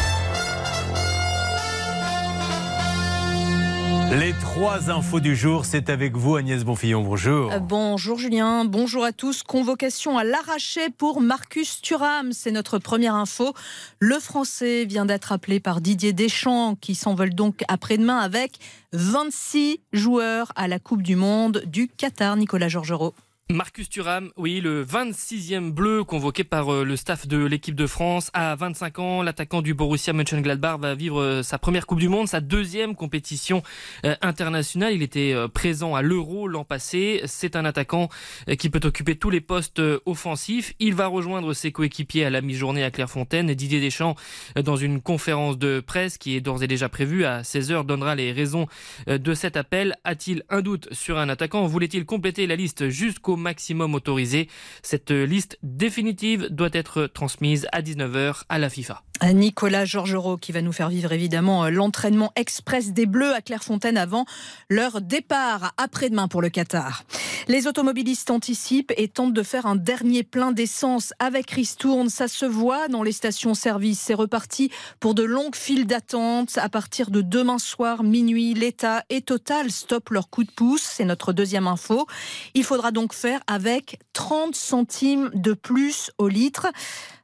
[4.20, 7.02] Les trois infos du jour, c'est avec vous Agnès Bonfillon.
[7.02, 7.52] Bonjour.
[7.52, 9.44] Euh, Bonjour Julien, bonjour à tous.
[9.44, 13.54] Convocation à l'arraché pour Marcus Thuram, c'est notre première info.
[14.00, 18.54] Le Français vient d'être appelé par Didier Deschamps qui s'envole donc après-demain avec
[18.94, 23.14] 26 joueurs à la Coupe du Monde du Qatar, Nicolas Georgerot.
[23.52, 28.32] Marcus Thuram, oui, le 26e bleu convoqué par euh, le staff de l'équipe de France.
[28.34, 32.28] À 25 ans, l'attaquant du Borussia Mönchengladbach va vivre euh, sa première Coupe du Monde,
[32.28, 33.62] sa deuxième compétition
[34.04, 34.96] euh, internationale.
[34.96, 37.22] Il était présent à l'Euro l'an passé.
[37.26, 38.10] C'est un attaquant
[38.58, 40.74] qui peut occuper tous les postes offensifs.
[40.80, 43.54] Il va rejoindre ses coéquipiers à la mi-journée à Clairefontaine.
[43.54, 44.16] Didier Deschamps,
[44.56, 48.32] dans une conférence de presse qui est d'ores et déjà prévue à 16h, donnera les
[48.32, 48.66] raisons
[49.06, 49.96] de cet appel.
[50.04, 51.68] A-t-il un doute sur un attaquant?
[51.68, 54.48] Voulait-il compléter la liste jusqu'au maximum autorisé
[54.82, 59.04] Cette liste définitive doit être transmise à 19h à la FIFA.
[59.24, 63.98] Nicolas Georgerot qui va nous faire vivre évidemment euh, l'entraînement express des Bleus à Clairefontaine
[63.98, 64.26] avant
[64.70, 67.04] leur départ après-demain pour le Qatar.
[67.48, 72.10] Les automobilistes anticipent et tentent de faire un dernier plein d'essence avec Ristourne.
[72.10, 74.00] Ça se voit dans les stations-service.
[74.00, 76.58] C'est reparti pour de longues files d'attente.
[76.58, 80.82] À partir de demain soir, minuit, l'État et Total stoppent leur coup de pouce.
[80.82, 82.08] C'est notre deuxième info.
[82.56, 86.68] Il faudra donc faire avec 30 centimes de plus au litre.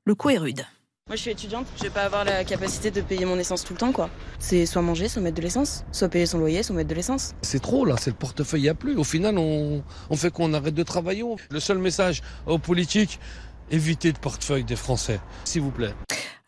[0.05, 0.65] Le coup est rude.
[1.07, 3.73] Moi, je suis étudiante, je vais pas avoir la capacité de payer mon essence tout
[3.73, 4.09] le temps, quoi.
[4.39, 7.33] C'est soit manger, soit mettre de l'essence, soit payer son loyer, soit mettre de l'essence.
[7.41, 8.95] C'est trop là, c'est le portefeuille à plus.
[8.95, 11.23] Au final, on, on fait qu'on arrête de travailler.
[11.49, 13.19] Le seul message aux politiques,
[13.71, 15.93] évitez de portefeuille des Français, s'il vous plaît.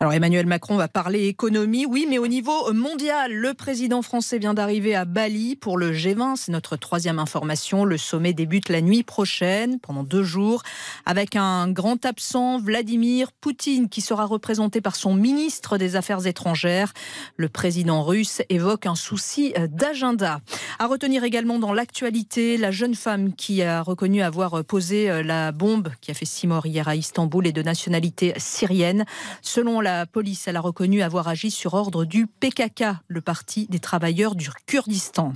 [0.00, 4.52] Alors Emmanuel Macron va parler économie, oui, mais au niveau mondial, le président français vient
[4.52, 6.34] d'arriver à Bali pour le G20.
[6.36, 7.84] C'est notre troisième information.
[7.84, 10.62] Le sommet débute la nuit prochaine, pendant deux jours,
[11.06, 16.92] avec un grand absent, Vladimir Poutine, qui sera représenté par son ministre des Affaires étrangères.
[17.36, 20.40] Le président russe évoque un souci d'agenda.
[20.80, 25.90] À retenir également dans l'actualité, la jeune femme qui a reconnu avoir posé la bombe
[26.00, 29.04] qui a fait six morts hier à Istanbul est de nationalité syrienne.
[29.40, 33.78] Selon la police, elle a reconnu avoir agi sur ordre du PKK, le parti des
[33.78, 35.34] travailleurs du Kurdistan.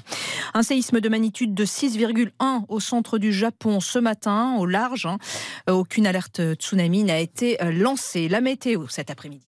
[0.55, 5.07] Un séisme de magnitude de 6,1 au centre du Japon ce matin, au large.
[5.07, 5.19] hein.
[5.71, 8.29] Aucune alerte tsunami n'a été lancée.
[8.29, 9.48] La météo cet après-midi.